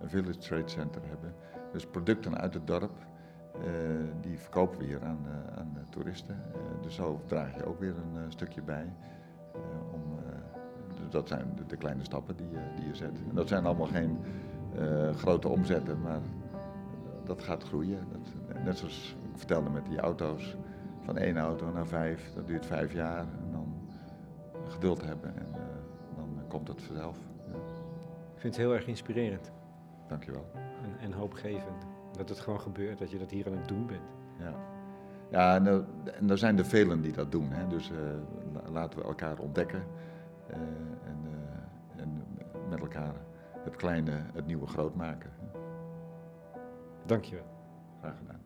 een 0.00 0.08
Village 0.08 0.38
Trade 0.38 0.68
Center 0.68 1.02
hebben. 1.08 1.34
Dus 1.72 1.86
producten 1.86 2.38
uit 2.38 2.54
het 2.54 2.66
dorp, 2.66 2.98
uh, 3.56 3.62
die 4.20 4.38
verkopen 4.38 4.78
we 4.78 4.84
hier 4.84 5.04
aan, 5.04 5.26
uh, 5.26 5.58
aan 5.58 5.86
toeristen. 5.90 6.42
dus 6.82 6.94
zo 6.94 7.20
draag 7.26 7.56
je 7.56 7.64
ook 7.64 7.80
weer 7.80 7.94
een 7.96 8.32
stukje 8.32 8.62
bij. 8.62 8.92
om, 9.92 10.02
dus 10.88 11.10
dat 11.10 11.28
zijn 11.28 11.58
de, 11.66 11.76
kleine 11.76 12.04
stappen 12.04 12.36
die, 12.36 12.48
die 12.76 12.86
je 12.86 12.94
zet. 12.94 13.18
En 13.28 13.34
dat 13.34 13.48
zijn 13.48 13.66
allemaal 13.66 13.86
geen 13.86 14.18
grote 15.16 15.48
omzetten, 15.48 16.00
maar 16.00 16.20
dat 17.24 17.42
gaat 17.42 17.62
groeien. 17.62 17.98
Dat, 18.12 18.56
net 18.64 18.78
zoals 18.78 19.16
ik 19.32 19.38
vertelde 19.38 19.70
met 19.70 19.86
die 19.86 20.00
auto's 20.00 20.56
van 21.00 21.16
één 21.16 21.36
auto 21.36 21.72
naar 21.72 21.86
vijf. 21.86 22.32
Dat 22.34 22.46
duurt 22.46 22.66
vijf 22.66 22.92
jaar. 22.92 23.18
En 23.18 23.52
dan 23.52 23.88
geduld 24.68 25.04
hebben 25.04 25.36
en 25.36 25.46
dan 26.16 26.44
komt 26.48 26.68
het 26.68 26.82
vanzelf. 26.82 27.16
Ja. 27.46 27.58
Ik 28.34 28.40
vind 28.40 28.56
het 28.56 28.64
heel 28.64 28.74
erg 28.74 28.86
inspirerend. 28.86 29.52
Dankjewel. 30.10 30.50
En, 30.54 30.98
en 31.00 31.12
hoopgevend. 31.12 31.86
Dat 32.16 32.28
het 32.28 32.40
gewoon 32.40 32.60
gebeurt, 32.60 32.98
dat 32.98 33.10
je 33.10 33.18
dat 33.18 33.30
hier 33.30 33.46
aan 33.46 33.56
het 33.56 33.68
doen 33.68 33.86
bent. 33.86 34.14
Ja, 34.38 34.54
ja 35.30 35.54
en, 35.54 35.66
er, 35.66 35.84
en 36.12 36.30
er 36.30 36.38
zijn 36.38 36.58
er 36.58 36.64
velen 36.64 37.00
die 37.00 37.12
dat 37.12 37.32
doen. 37.32 37.50
Hè. 37.50 37.66
Dus 37.66 37.90
uh, 37.90 37.98
laten 38.72 38.98
we 38.98 39.04
elkaar 39.04 39.38
ontdekken. 39.38 39.82
Uh, 40.50 40.56
en, 41.04 41.18
en 41.96 42.24
met 42.68 42.80
elkaar 42.80 43.14
het 43.64 43.76
kleine, 43.76 44.20
het 44.32 44.46
nieuwe 44.46 44.66
groot 44.66 44.94
maken. 44.94 45.30
Dankjewel. 47.06 47.44
Graag 48.00 48.16
gedaan. 48.16 48.40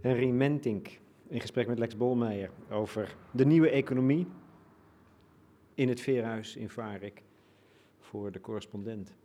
Henry 0.00 0.30
Mentink 0.30 1.00
in 1.28 1.40
gesprek 1.40 1.66
met 1.66 1.78
Lex 1.78 1.96
Bolmeijer 1.96 2.50
over 2.70 3.16
de 3.30 3.46
nieuwe 3.46 3.70
economie 3.70 4.26
in 5.74 5.88
het 5.88 6.00
Veerhuis 6.00 6.56
in 6.56 6.70
Varik 6.70 7.22
voor 8.00 8.32
de 8.32 8.40
correspondent. 8.40 9.16